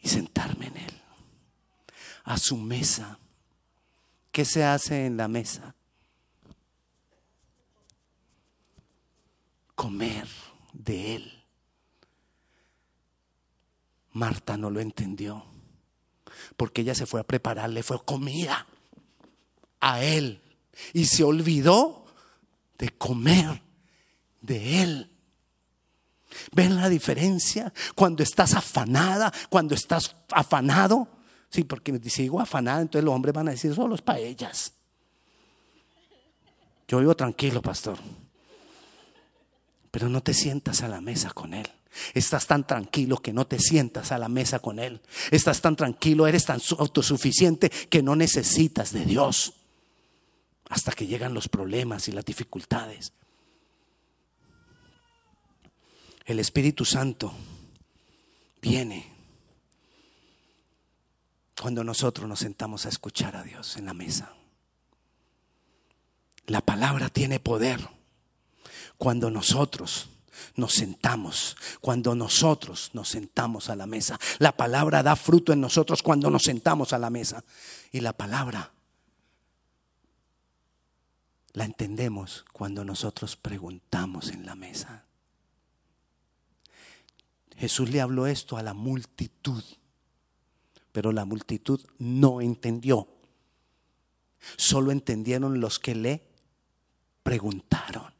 y 0.00 0.08
sentarme 0.08 0.66
en 0.66 0.78
él, 0.78 1.00
a 2.24 2.38
su 2.38 2.56
mesa. 2.56 3.20
¿Qué 4.32 4.44
se 4.44 4.64
hace 4.64 5.06
en 5.06 5.16
la 5.16 5.28
mesa? 5.28 5.76
Comer 9.76 10.26
de 10.72 11.14
él. 11.14 11.44
Marta 14.10 14.56
no 14.56 14.70
lo 14.70 14.80
entendió, 14.80 15.46
porque 16.56 16.80
ella 16.80 16.96
se 16.96 17.06
fue 17.06 17.20
a 17.20 17.24
prepararle, 17.28 17.84
fue 17.84 18.04
comida 18.04 18.66
a 19.78 20.02
él 20.02 20.42
y 20.94 21.04
se 21.04 21.22
olvidó 21.22 22.06
de 22.76 22.88
comer 22.88 23.62
de 24.40 24.82
él. 24.82 25.09
¿Ven 26.52 26.76
la 26.76 26.88
diferencia? 26.88 27.72
Cuando 27.94 28.22
estás 28.22 28.54
afanada, 28.54 29.32
cuando 29.48 29.74
estás 29.74 30.14
afanado. 30.30 31.08
Sí, 31.48 31.64
porque 31.64 31.98
si 32.08 32.22
digo 32.22 32.40
afanada, 32.40 32.80
entonces 32.80 33.04
los 33.04 33.14
hombres 33.14 33.34
van 33.34 33.48
a 33.48 33.52
decir, 33.52 33.74
solo 33.74 33.94
es 33.94 34.02
para 34.02 34.18
ellas. 34.18 34.72
Yo 36.86 36.98
vivo 36.98 37.14
tranquilo, 37.14 37.62
pastor. 37.62 37.98
Pero 39.90 40.08
no 40.08 40.22
te 40.22 40.34
sientas 40.34 40.82
a 40.82 40.88
la 40.88 41.00
mesa 41.00 41.30
con 41.30 41.54
él. 41.54 41.66
Estás 42.14 42.46
tan 42.46 42.66
tranquilo 42.66 43.18
que 43.18 43.32
no 43.32 43.46
te 43.46 43.58
sientas 43.58 44.12
a 44.12 44.18
la 44.18 44.28
mesa 44.28 44.60
con 44.60 44.78
Él. 44.78 45.00
Estás 45.30 45.60
tan 45.60 45.76
tranquilo, 45.76 46.26
eres 46.26 46.44
tan 46.44 46.60
autosuficiente 46.78 47.68
que 47.68 48.02
no 48.02 48.16
necesitas 48.16 48.92
de 48.92 49.04
Dios. 49.04 49.54
Hasta 50.68 50.92
que 50.92 51.06
llegan 51.06 51.34
los 51.34 51.48
problemas 51.48 52.08
y 52.08 52.12
las 52.12 52.24
dificultades. 52.24 53.12
El 56.30 56.38
Espíritu 56.38 56.84
Santo 56.84 57.32
viene 58.62 59.04
cuando 61.60 61.82
nosotros 61.82 62.28
nos 62.28 62.38
sentamos 62.38 62.86
a 62.86 62.88
escuchar 62.88 63.34
a 63.34 63.42
Dios 63.42 63.76
en 63.76 63.86
la 63.86 63.94
mesa. 63.94 64.32
La 66.46 66.60
palabra 66.60 67.08
tiene 67.08 67.40
poder 67.40 67.80
cuando 68.96 69.28
nosotros 69.28 70.08
nos 70.54 70.72
sentamos, 70.72 71.56
cuando 71.80 72.14
nosotros 72.14 72.90
nos 72.92 73.08
sentamos 73.08 73.68
a 73.68 73.74
la 73.74 73.88
mesa. 73.88 74.16
La 74.38 74.56
palabra 74.56 75.02
da 75.02 75.16
fruto 75.16 75.52
en 75.52 75.60
nosotros 75.60 76.00
cuando 76.00 76.30
nos 76.30 76.44
sentamos 76.44 76.92
a 76.92 77.00
la 77.00 77.10
mesa. 77.10 77.42
Y 77.90 78.02
la 78.02 78.12
palabra 78.12 78.70
la 81.54 81.64
entendemos 81.64 82.44
cuando 82.52 82.84
nosotros 82.84 83.34
preguntamos 83.34 84.28
en 84.28 84.46
la 84.46 84.54
mesa. 84.54 85.09
Jesús 87.60 87.90
le 87.90 88.00
habló 88.00 88.26
esto 88.26 88.56
a 88.56 88.62
la 88.62 88.72
multitud, 88.72 89.62
pero 90.92 91.12
la 91.12 91.26
multitud 91.26 91.78
no 91.98 92.40
entendió. 92.40 93.06
Solo 94.56 94.92
entendieron 94.92 95.60
los 95.60 95.78
que 95.78 95.94
le 95.94 96.26
preguntaron. 97.22 98.14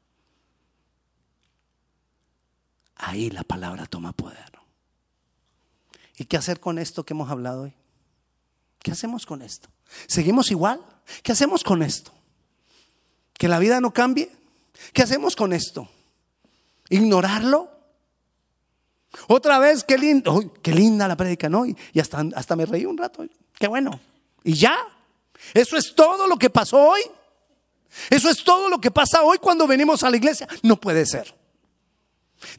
ahí 3.03 3.31
la 3.31 3.45
palabra 3.45 3.87
toma 3.87 4.13
poder. 4.13 4.53
¿Y 6.19 6.27
qué 6.27 6.37
hacer 6.37 6.61
con 6.61 6.79
esto 6.79 7.07
que 7.07 7.15
hemos 7.15 7.31
hablado 7.31 7.63
hoy? 7.63 7.73
¿Qué 8.81 8.91
hacemos 8.91 9.25
con 9.25 9.41
esto? 9.41 9.71
¿Seguimos 10.07 10.51
igual? 10.51 10.85
¿Qué 11.23 11.33
hacemos 11.33 11.65
con 11.65 11.83
esto? 11.83 12.13
¿Que 13.33 13.49
la 13.49 13.59
vida 13.59 13.81
no 13.81 13.95
cambie? 13.95 14.31
¿Qué 14.93 15.03
hacemos 15.03 15.35
con 15.35 15.55
esto? 15.55 15.89
¿Ignorarlo? 16.91 17.80
Otra 19.27 19.59
vez, 19.59 19.85
qué 19.85 19.99
lindo, 19.99 20.53
qué 20.63 20.73
linda 20.73 21.09
la 21.09 21.17
prédica, 21.17 21.49
¿no? 21.49 21.67
Y, 21.67 21.77
hasta, 21.99 22.25
hasta 22.35 22.57
me 22.57 22.67
reí 22.67 22.87
un 22.87 22.97
rato. 22.97 23.25
Qué 23.59 23.67
bueno. 23.67 24.01
¿Y 24.45 24.55
ya? 24.55 24.77
¿Eso 25.53 25.77
es 25.77 25.95
todo 25.95 26.27
lo 26.27 26.37
que 26.37 26.51
pasó 26.51 26.79
hoy? 26.79 27.01
¿Eso 28.09 28.31
es 28.31 28.45
todo 28.45 28.69
lo 28.69 28.81
que 28.81 28.91
pasa 28.91 29.23
hoy 29.23 29.39
cuando 29.39 29.67
venimos 29.67 30.03
a 30.05 30.11
la 30.11 30.17
iglesia? 30.17 30.47
No 30.63 30.81
puede 30.81 31.07
ser. 31.07 31.35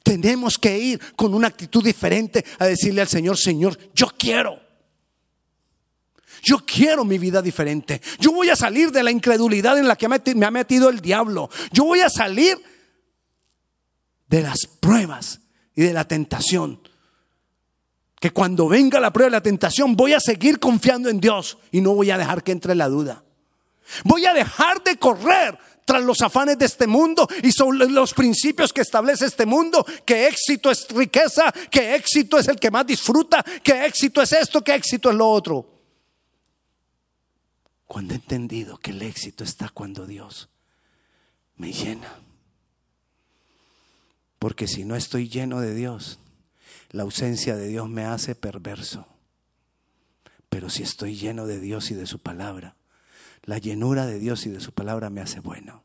Tenemos 0.03 0.57
que 0.57 0.77
ir 0.77 1.15
con 1.15 1.33
una 1.33 1.47
actitud 1.47 1.83
diferente 1.83 2.45
a 2.59 2.65
decirle 2.65 3.01
al 3.01 3.07
Señor, 3.07 3.37
Señor, 3.37 3.77
yo 3.93 4.07
quiero. 4.17 4.59
Yo 6.43 6.65
quiero 6.65 7.05
mi 7.05 7.17
vida 7.17 7.41
diferente. 7.41 8.01
Yo 8.19 8.31
voy 8.31 8.49
a 8.49 8.55
salir 8.55 8.91
de 8.91 9.03
la 9.03 9.11
incredulidad 9.11 9.77
en 9.77 9.87
la 9.87 9.95
que 9.95 10.07
me 10.35 10.45
ha 10.45 10.51
metido 10.51 10.89
el 10.89 10.99
diablo. 10.99 11.49
Yo 11.71 11.85
voy 11.85 12.01
a 12.01 12.09
salir 12.09 12.57
de 14.27 14.41
las 14.41 14.65
pruebas 14.79 15.39
y 15.75 15.83
de 15.83 15.93
la 15.93 16.07
tentación. 16.07 16.79
Que 18.19 18.31
cuando 18.31 18.67
venga 18.67 18.99
la 18.99 19.11
prueba 19.11 19.29
y 19.29 19.31
la 19.31 19.41
tentación 19.41 19.95
voy 19.95 20.13
a 20.13 20.19
seguir 20.19 20.59
confiando 20.59 21.09
en 21.09 21.19
Dios 21.19 21.57
y 21.71 21.81
no 21.81 21.95
voy 21.95 22.11
a 22.11 22.17
dejar 22.17 22.43
que 22.43 22.51
entre 22.51 22.75
la 22.75 22.87
duda. 22.87 23.23
Voy 24.03 24.25
a 24.25 24.33
dejar 24.33 24.83
de 24.83 24.97
correr 24.97 25.57
tras 25.85 26.03
los 26.03 26.21
afanes 26.21 26.57
de 26.57 26.65
este 26.65 26.87
mundo 26.87 27.27
y 27.43 27.51
son 27.51 27.77
los 27.93 28.13
principios 28.13 28.71
que 28.71 28.81
establece 28.81 29.25
este 29.25 29.45
mundo, 29.45 29.85
que 30.05 30.27
éxito 30.27 30.71
es 30.71 30.87
riqueza, 30.89 31.51
que 31.69 31.95
éxito 31.95 32.37
es 32.37 32.47
el 32.47 32.57
que 32.57 32.71
más 32.71 32.85
disfruta, 32.85 33.43
que 33.63 33.85
éxito 33.85 34.21
es 34.21 34.31
esto, 34.33 34.63
que 34.63 34.75
éxito 34.75 35.09
es 35.09 35.15
lo 35.15 35.29
otro. 35.29 35.67
Cuando 37.85 38.13
he 38.13 38.17
entendido 38.17 38.77
que 38.77 38.91
el 38.91 39.01
éxito 39.01 39.43
está 39.43 39.69
cuando 39.69 40.05
Dios 40.05 40.49
me 41.57 41.73
llena. 41.73 42.19
Porque 44.41 44.67
si 44.67 44.85
no 44.85 44.95
estoy 44.95 45.29
lleno 45.29 45.61
de 45.61 45.75
Dios, 45.75 46.17
la 46.89 47.03
ausencia 47.03 47.55
de 47.55 47.67
Dios 47.67 47.87
me 47.87 48.05
hace 48.05 48.33
perverso. 48.33 49.07
Pero 50.49 50.71
si 50.71 50.81
estoy 50.81 51.15
lleno 51.15 51.45
de 51.45 51.59
Dios 51.59 51.91
y 51.91 51.93
de 51.93 52.07
su 52.07 52.17
palabra, 52.17 52.75
la 53.43 53.59
llenura 53.59 54.07
de 54.07 54.17
Dios 54.17 54.47
y 54.47 54.49
de 54.49 54.59
su 54.59 54.71
palabra 54.71 55.11
me 55.11 55.21
hace 55.21 55.41
bueno. 55.41 55.83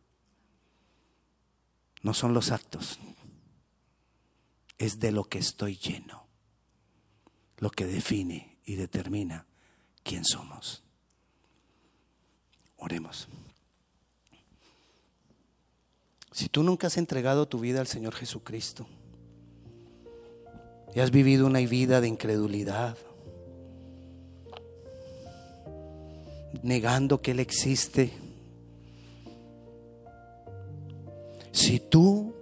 No 2.00 2.14
son 2.14 2.32
los 2.32 2.50
actos, 2.50 2.98
es 4.78 5.00
de 5.00 5.12
lo 5.12 5.24
que 5.24 5.36
estoy 5.36 5.76
lleno, 5.76 6.26
lo 7.58 7.68
que 7.68 7.84
define 7.84 8.56
y 8.64 8.76
determina 8.76 9.44
quién 10.02 10.24
somos. 10.24 10.82
Oremos. 12.78 13.28
Si 16.36 16.50
tú 16.50 16.62
nunca 16.62 16.88
has 16.88 16.98
entregado 16.98 17.48
tu 17.48 17.58
vida 17.60 17.80
al 17.80 17.86
Señor 17.86 18.14
Jesucristo 18.14 18.86
y 20.94 21.00
has 21.00 21.10
vivido 21.10 21.46
una 21.46 21.60
vida 21.60 22.02
de 22.02 22.08
incredulidad, 22.08 22.98
negando 26.62 27.22
que 27.22 27.30
Él 27.30 27.40
existe, 27.40 28.12
si 31.52 31.80
tú 31.80 32.34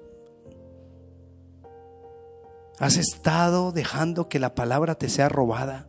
has 2.81 2.97
estado 2.97 3.71
dejando 3.71 4.29
que 4.29 4.41
la 4.41 4.57
palabra 4.57 4.97
te 4.97 5.09
sea 5.09 5.29
robada, 5.29 5.87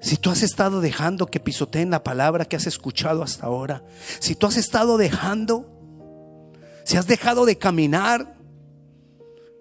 si 0.00 0.16
tú 0.16 0.30
has 0.30 0.44
estado 0.44 0.80
dejando 0.80 1.26
que 1.26 1.40
pisoteen 1.40 1.90
la 1.90 2.04
palabra 2.04 2.44
que 2.44 2.54
has 2.54 2.68
escuchado 2.68 3.24
hasta 3.24 3.46
ahora, 3.46 3.82
si 4.20 4.36
tú 4.36 4.46
has 4.46 4.56
estado 4.56 4.96
dejando, 4.96 5.79
si 6.90 6.96
has 6.96 7.06
dejado 7.06 7.46
de 7.46 7.56
caminar 7.56 8.34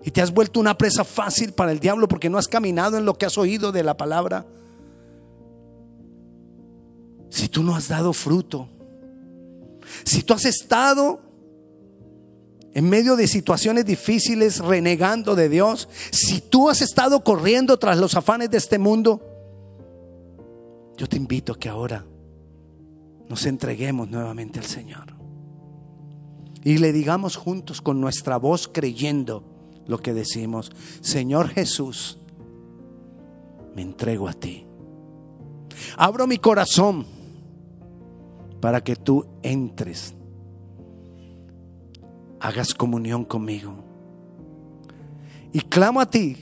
y 0.03 0.09
te 0.09 0.19
has 0.19 0.33
vuelto 0.33 0.59
una 0.59 0.75
presa 0.75 1.03
fácil 1.03 1.53
para 1.53 1.71
el 1.71 1.79
diablo 1.79 2.07
porque 2.07 2.27
no 2.27 2.39
has 2.39 2.47
caminado 2.47 2.97
en 2.97 3.05
lo 3.05 3.19
que 3.19 3.27
has 3.27 3.37
oído 3.37 3.71
de 3.71 3.83
la 3.83 3.95
palabra, 3.95 4.47
si 7.29 7.47
tú 7.47 7.61
no 7.61 7.75
has 7.75 7.87
dado 7.87 8.13
fruto, 8.13 8.67
si 10.03 10.23
tú 10.23 10.33
has 10.33 10.45
estado 10.45 11.21
en 12.73 12.89
medio 12.89 13.15
de 13.15 13.27
situaciones 13.27 13.85
difíciles 13.85 14.57
renegando 14.57 15.35
de 15.35 15.49
Dios, 15.49 15.87
si 16.09 16.41
tú 16.41 16.67
has 16.67 16.81
estado 16.81 17.23
corriendo 17.23 17.77
tras 17.77 17.99
los 17.99 18.15
afanes 18.15 18.49
de 18.49 18.57
este 18.57 18.79
mundo, 18.79 19.21
yo 20.97 21.05
te 21.05 21.17
invito 21.17 21.53
a 21.53 21.59
que 21.59 21.69
ahora 21.69 22.03
nos 23.27 23.45
entreguemos 23.45 24.09
nuevamente 24.09 24.57
al 24.57 24.65
Señor. 24.65 25.18
Y 26.63 26.77
le 26.77 26.91
digamos 26.91 27.35
juntos 27.35 27.81
con 27.81 28.01
nuestra 28.01 28.37
voz 28.37 28.67
creyendo 28.67 29.43
lo 29.87 29.97
que 29.99 30.13
decimos, 30.13 30.71
Señor 31.01 31.49
Jesús, 31.49 32.17
me 33.75 33.81
entrego 33.81 34.27
a 34.27 34.33
ti. 34.33 34.65
Abro 35.97 36.27
mi 36.27 36.37
corazón 36.37 37.05
para 38.59 38.81
que 38.81 38.95
tú 38.95 39.25
entres, 39.41 40.13
hagas 42.39 42.73
comunión 42.73 43.23
conmigo. 43.23 43.75
Y 45.53 45.61
clamo 45.61 46.01
a 46.01 46.09
ti 46.09 46.37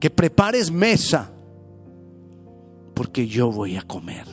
que 0.00 0.08
prepares 0.08 0.70
mesa 0.70 1.30
porque 2.94 3.26
yo 3.26 3.50
voy 3.50 3.76
a 3.76 3.82
comer 3.82 4.26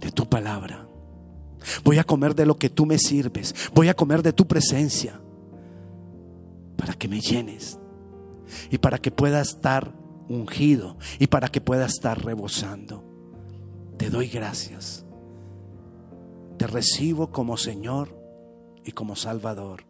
de 0.00 0.10
tu 0.10 0.28
palabra. 0.28 0.88
Voy 1.84 1.98
a 1.98 2.04
comer 2.04 2.34
de 2.34 2.46
lo 2.46 2.56
que 2.56 2.70
tú 2.70 2.86
me 2.86 2.98
sirves. 2.98 3.54
Voy 3.74 3.88
a 3.88 3.94
comer 3.94 4.22
de 4.22 4.32
tu 4.32 4.46
presencia 4.46 5.20
para 6.76 6.94
que 6.94 7.08
me 7.08 7.20
llenes 7.20 7.78
y 8.70 8.78
para 8.78 8.98
que 8.98 9.10
pueda 9.10 9.40
estar 9.40 9.92
ungido 10.28 10.96
y 11.18 11.26
para 11.26 11.48
que 11.48 11.60
pueda 11.60 11.86
estar 11.86 12.24
rebosando. 12.24 13.04
Te 13.98 14.10
doy 14.10 14.28
gracias. 14.28 15.04
Te 16.58 16.66
recibo 16.66 17.30
como 17.30 17.56
Señor 17.56 18.16
y 18.84 18.92
como 18.92 19.16
Salvador 19.16 19.84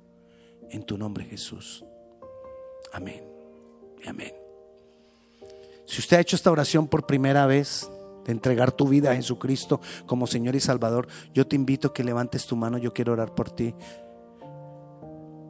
en 0.70 0.84
tu 0.84 0.96
nombre 0.98 1.24
Jesús. 1.24 1.84
Amén. 2.92 3.24
Amén. 4.06 4.32
Si 5.86 6.00
usted 6.00 6.16
ha 6.16 6.20
hecho 6.20 6.36
esta 6.36 6.50
oración 6.50 6.88
por 6.88 7.06
primera 7.06 7.46
vez, 7.46 7.90
de 8.24 8.32
entregar 8.32 8.72
tu 8.72 8.88
vida 8.88 9.10
a 9.10 9.16
Jesucristo 9.16 9.80
como 10.06 10.26
Señor 10.26 10.54
y 10.56 10.60
Salvador, 10.60 11.08
yo 11.34 11.46
te 11.46 11.56
invito 11.56 11.88
a 11.88 11.92
que 11.92 12.04
levantes 12.04 12.46
tu 12.46 12.56
mano, 12.56 12.78
yo 12.78 12.92
quiero 12.92 13.12
orar 13.12 13.34
por 13.34 13.50
ti. 13.50 13.74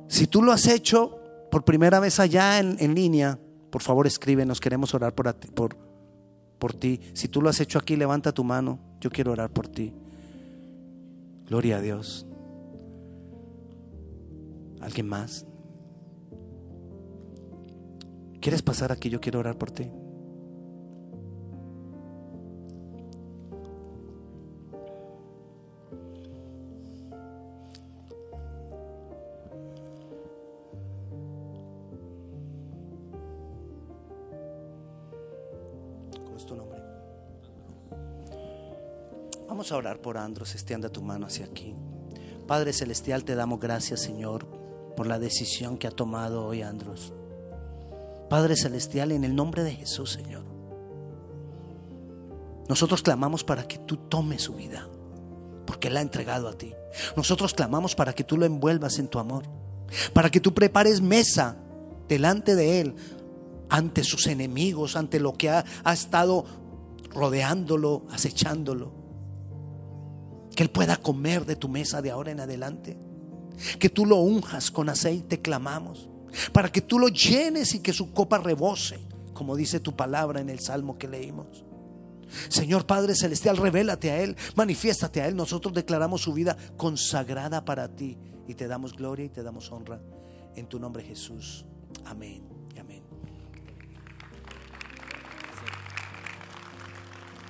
Si 0.08 0.26
tú 0.26 0.42
lo 0.42 0.52
has 0.52 0.66
hecho 0.66 1.18
por 1.50 1.64
primera 1.64 2.00
vez 2.00 2.20
allá 2.20 2.58
en, 2.58 2.94
línea, 2.94 3.38
por 3.70 3.82
favor 3.82 4.06
escríbenos, 4.06 4.60
queremos 4.60 4.94
orar 4.94 5.14
por, 5.14 5.34
por, 5.54 5.76
por 6.58 6.74
ti. 6.74 7.00
Si 7.14 7.28
tú 7.28 7.42
lo 7.42 7.48
has 7.48 7.60
hecho 7.60 7.78
aquí, 7.78 7.96
levanta 7.96 8.32
tu 8.32 8.44
mano, 8.44 8.78
yo 9.00 9.10
quiero 9.10 9.32
orar 9.32 9.50
por 9.50 9.68
ti. 9.68 9.94
Gloria 11.46 11.76
a 11.76 11.80
Dios. 11.80 12.26
¿Alguien 14.80 15.08
más? 15.08 15.46
¿Quieres 18.40 18.62
pasar 18.62 18.90
aquí? 18.90 19.08
Yo 19.08 19.20
quiero 19.20 19.38
orar 19.38 19.56
por 19.56 19.70
ti. 19.70 19.88
A 39.70 39.76
orar 39.76 40.00
por 40.00 40.18
Andros. 40.18 40.54
Extienda 40.54 40.88
tu 40.88 41.02
mano 41.02 41.26
hacia 41.26 41.46
aquí. 41.46 41.74
Padre 42.46 42.72
Celestial, 42.72 43.24
te 43.24 43.34
damos 43.34 43.60
gracias, 43.60 44.00
Señor, 44.00 44.46
por 44.96 45.06
la 45.06 45.18
decisión 45.18 45.78
que 45.78 45.86
ha 45.86 45.92
tomado 45.92 46.44
hoy 46.44 46.62
Andros. 46.62 47.12
Padre 48.28 48.56
Celestial, 48.56 49.12
en 49.12 49.24
el 49.24 49.36
nombre 49.36 49.62
de 49.62 49.72
Jesús, 49.72 50.10
Señor. 50.10 50.44
Nosotros 52.68 53.02
clamamos 53.02 53.44
para 53.44 53.68
que 53.68 53.78
tú 53.78 53.96
tomes 53.96 54.42
su 54.42 54.54
vida, 54.54 54.88
porque 55.66 55.88
Él 55.88 55.96
ha 55.96 56.00
entregado 56.00 56.48
a 56.48 56.54
ti. 56.54 56.74
Nosotros 57.16 57.54
clamamos 57.54 57.94
para 57.94 58.14
que 58.14 58.24
tú 58.24 58.36
lo 58.36 58.46
envuelvas 58.46 58.98
en 58.98 59.08
tu 59.08 59.18
amor, 59.18 59.44
para 60.12 60.30
que 60.30 60.40
tú 60.40 60.52
prepares 60.54 61.00
mesa 61.00 61.56
delante 62.08 62.56
de 62.56 62.80
Él, 62.80 62.96
ante 63.68 64.02
sus 64.02 64.26
enemigos, 64.26 64.96
ante 64.96 65.20
lo 65.20 65.34
que 65.34 65.50
ha, 65.50 65.64
ha 65.84 65.92
estado 65.92 66.44
rodeándolo, 67.10 68.06
acechándolo 68.10 69.01
que 70.54 70.62
Él 70.62 70.70
pueda 70.70 70.96
comer 70.96 71.44
de 71.44 71.56
tu 71.56 71.68
mesa 71.68 72.02
de 72.02 72.10
ahora 72.10 72.30
en 72.30 72.40
adelante. 72.40 72.98
Que 73.78 73.88
tú 73.88 74.06
lo 74.06 74.16
unjas 74.16 74.70
con 74.70 74.88
aceite, 74.88 75.40
clamamos, 75.40 76.08
para 76.52 76.70
que 76.70 76.80
tú 76.80 76.98
lo 76.98 77.08
llenes 77.08 77.74
y 77.74 77.80
que 77.80 77.92
su 77.92 78.12
copa 78.12 78.38
rebose, 78.38 78.98
como 79.34 79.56
dice 79.56 79.80
tu 79.80 79.94
palabra 79.94 80.40
en 80.40 80.48
el 80.48 80.60
salmo 80.60 80.98
que 80.98 81.08
leímos. 81.08 81.64
Señor 82.48 82.86
Padre 82.86 83.14
Celestial, 83.14 83.56
revélate 83.56 84.10
a 84.10 84.22
Él, 84.22 84.36
manifiéstate 84.54 85.20
a 85.20 85.28
Él. 85.28 85.36
Nosotros 85.36 85.74
declaramos 85.74 86.22
su 86.22 86.32
vida 86.32 86.56
consagrada 86.76 87.64
para 87.64 87.94
ti 87.94 88.18
y 88.48 88.54
te 88.54 88.66
damos 88.66 88.94
gloria 88.94 89.26
y 89.26 89.30
te 89.30 89.42
damos 89.42 89.70
honra. 89.70 90.00
En 90.56 90.66
tu 90.66 90.78
nombre 90.78 91.02
Jesús. 91.02 91.64
Amén. 92.04 92.51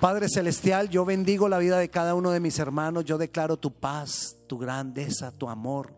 Padre 0.02 0.26
Celestial, 0.28 0.88
yo 0.88 1.04
bendigo 1.04 1.48
la 1.48 1.58
vida 1.58 1.78
de 1.78 1.88
cada 1.88 2.16
uno 2.16 2.32
de 2.32 2.40
mis 2.40 2.58
hermanos. 2.58 3.04
Yo 3.04 3.18
declaro 3.18 3.56
tu 3.56 3.72
paz, 3.72 4.36
tu 4.48 4.58
grandeza, 4.58 5.30
tu 5.30 5.48
amor, 5.48 5.94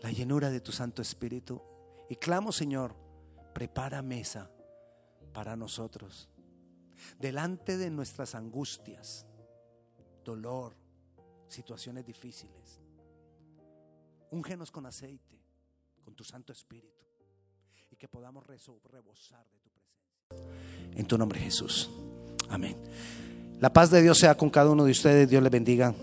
la 0.00 0.10
llenura 0.10 0.50
de 0.50 0.60
tu 0.60 0.72
Santo 0.72 1.00
Espíritu. 1.00 1.62
Y 2.10 2.16
clamo, 2.16 2.50
Señor, 2.50 2.96
prepara 3.54 4.02
mesa 4.02 4.50
para 5.32 5.54
nosotros. 5.54 6.28
Delante 7.20 7.76
de 7.76 7.88
nuestras 7.88 8.34
angustias, 8.34 9.24
dolor, 10.24 10.74
situaciones 11.46 12.04
difíciles. 12.04 12.80
Úngenos 14.32 14.72
con 14.72 14.86
aceite, 14.86 15.40
con 16.04 16.16
tu 16.16 16.24
Santo 16.24 16.52
Espíritu. 16.52 17.06
Y 17.92 17.96
que 17.96 18.08
podamos 18.08 18.44
rebosar 18.44 19.46
de 19.52 19.58
tu 19.60 19.70
presencia. 19.70 20.98
En 20.98 21.06
tu 21.06 21.16
nombre, 21.16 21.38
Jesús. 21.38 21.88
Amén. 22.50 22.76
La 23.60 23.72
paz 23.72 23.90
de 23.90 24.02
Dios 24.02 24.18
sea 24.18 24.36
con 24.36 24.50
cada 24.50 24.70
uno 24.70 24.84
de 24.84 24.92
ustedes. 24.92 25.28
Dios 25.28 25.42
les 25.42 25.52
bendiga. 25.52 25.94